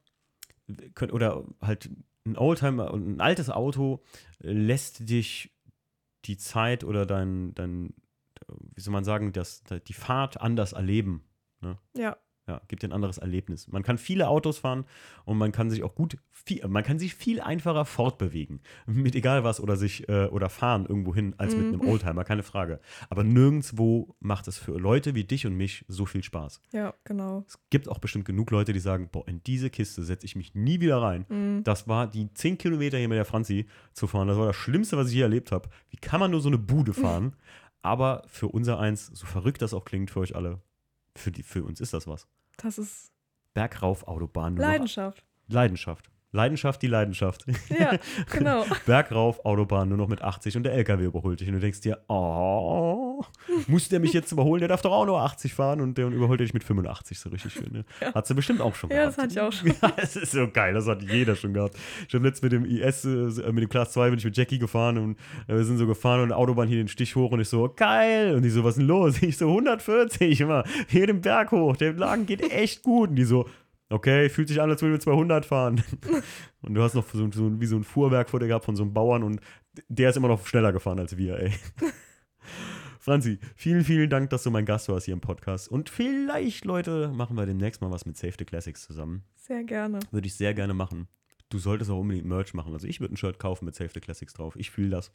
[1.11, 1.89] oder halt
[2.25, 4.01] ein Oldtimer und ein altes Auto
[4.39, 5.51] lässt dich
[6.25, 7.93] die Zeit oder dein, dein
[8.75, 11.23] wie soll man sagen, das, die Fahrt anders erleben.
[11.95, 12.17] Ja.
[12.47, 13.67] Ja, gibt ein anderes Erlebnis.
[13.67, 14.85] Man kann viele Autos fahren
[15.25, 18.61] und man kann sich auch gut, viel, man kann sich viel einfacher fortbewegen.
[18.87, 21.73] Mit egal was oder sich äh, oder fahren irgendwo hin als mit Mhm.
[21.81, 22.79] einem Oldtimer, keine Frage.
[23.11, 26.61] Aber nirgendwo macht es für Leute wie dich und mich so viel Spaß.
[26.73, 27.45] Ja, genau.
[27.47, 30.55] Es gibt auch bestimmt genug Leute, die sagen, boah, in diese Kiste setze ich mich
[30.55, 31.25] nie wieder rein.
[31.29, 31.63] Mhm.
[31.63, 34.27] Das war die 10 Kilometer hier mit der Franzi zu fahren.
[34.27, 35.69] Das war das Schlimmste, was ich je erlebt habe.
[35.91, 37.35] Wie kann man nur so eine Bude fahren?
[37.81, 40.61] Aber für unser Eins, so verrückt das auch klingt für euch alle,
[41.15, 42.27] für, die, für uns ist das was.
[42.57, 43.11] Das ist
[43.53, 44.55] Bergauf, Autobahn.
[44.55, 45.25] Leidenschaft.
[45.47, 46.09] Leidenschaft.
[46.33, 47.45] Leidenschaft, die Leidenschaft.
[47.69, 47.97] Ja,
[48.31, 48.63] genau.
[48.85, 51.47] Bergauf, Autobahn nur noch mit 80 und der LKW überholt dich.
[51.49, 53.23] Und du denkst dir, oh,
[53.67, 54.59] muss der mich jetzt überholen?
[54.59, 57.53] Der darf doch auch nur 80 fahren und der überholt dich mit 85 so richtig
[57.53, 57.71] schön.
[57.71, 57.85] Ne?
[57.99, 58.13] Ja.
[58.13, 59.17] Hat sie bestimmt auch schon Ja, gehabt.
[59.17, 59.71] das hatte ich auch schon.
[59.81, 61.75] Ja, es ist so geil, das hat jeder schon gehabt.
[62.07, 64.59] Ich habe letztens mit dem IS, äh, mit dem Class 2 bin ich mit Jackie
[64.59, 65.17] gefahren und
[65.47, 68.35] äh, wir sind so gefahren und Autobahn hier den Stich hoch und ich so, geil.
[68.35, 69.21] Und die so, was ist denn los?
[69.21, 73.09] Ich so, 140, immer, hier den Berg hoch, der Lagen geht echt gut.
[73.09, 73.47] Und die so,
[73.91, 75.83] okay, fühlt sich an, als würden wir 200 fahren.
[76.61, 78.83] Und du hast noch so, so, wie so ein Fuhrwerk vor dir gehabt von so
[78.83, 79.41] einem Bauern und
[79.87, 81.53] der ist immer noch schneller gefahren als wir, ey.
[82.99, 85.67] Franzi, vielen, vielen Dank, dass du mein Gast warst hier im Podcast.
[85.69, 89.23] Und vielleicht, Leute, machen wir demnächst mal was mit Save the Classics zusammen.
[89.35, 89.99] Sehr gerne.
[90.11, 91.07] Würde ich sehr gerne machen.
[91.49, 92.73] Du solltest auch unbedingt Merch machen.
[92.73, 94.55] Also ich würde ein Shirt kaufen mit Save the Classics drauf.
[94.55, 95.11] Ich fühle das.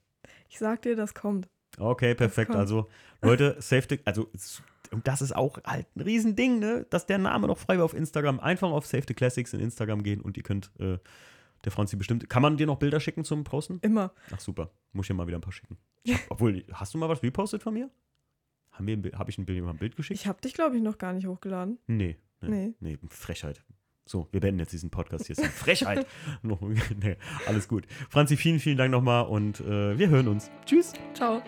[0.48, 1.48] Ich sag dir, das kommt.
[1.78, 2.50] Okay, perfekt.
[2.50, 2.58] kommt.
[2.58, 2.88] Also,
[3.22, 4.28] Leute, Save the, also
[4.92, 6.86] und das ist auch halt ein Riesending, ne?
[6.90, 8.40] Dass der Name noch frei war auf Instagram.
[8.40, 10.98] Einfach auf Save the Classics in Instagram gehen und ihr könnt äh,
[11.64, 12.28] der Franzi bestimmt.
[12.28, 13.78] Kann man dir noch Bilder schicken zum Posten?
[13.82, 14.12] Immer.
[14.32, 14.70] Ach super.
[14.92, 15.76] Muss ich dir mal wieder ein paar schicken.
[16.28, 17.90] Obwohl, hast du mal was repostet von mir?
[18.70, 20.20] Haben wir Hab ich ein Bild, ein Bild geschickt?
[20.20, 21.78] Ich habe dich, glaube ich, noch gar nicht hochgeladen.
[21.86, 22.16] Nee.
[22.42, 22.74] Nee.
[22.80, 22.96] Nee.
[22.96, 22.98] nee.
[23.08, 23.64] Frechheit.
[24.04, 25.36] So, wir beenden jetzt diesen Podcast hier.
[25.36, 26.06] Frechheit.
[27.02, 27.16] Nee,
[27.46, 27.86] alles gut.
[28.08, 30.50] Franzi, vielen, vielen Dank nochmal und äh, wir hören uns.
[30.64, 30.92] Tschüss.
[31.14, 31.42] Ciao.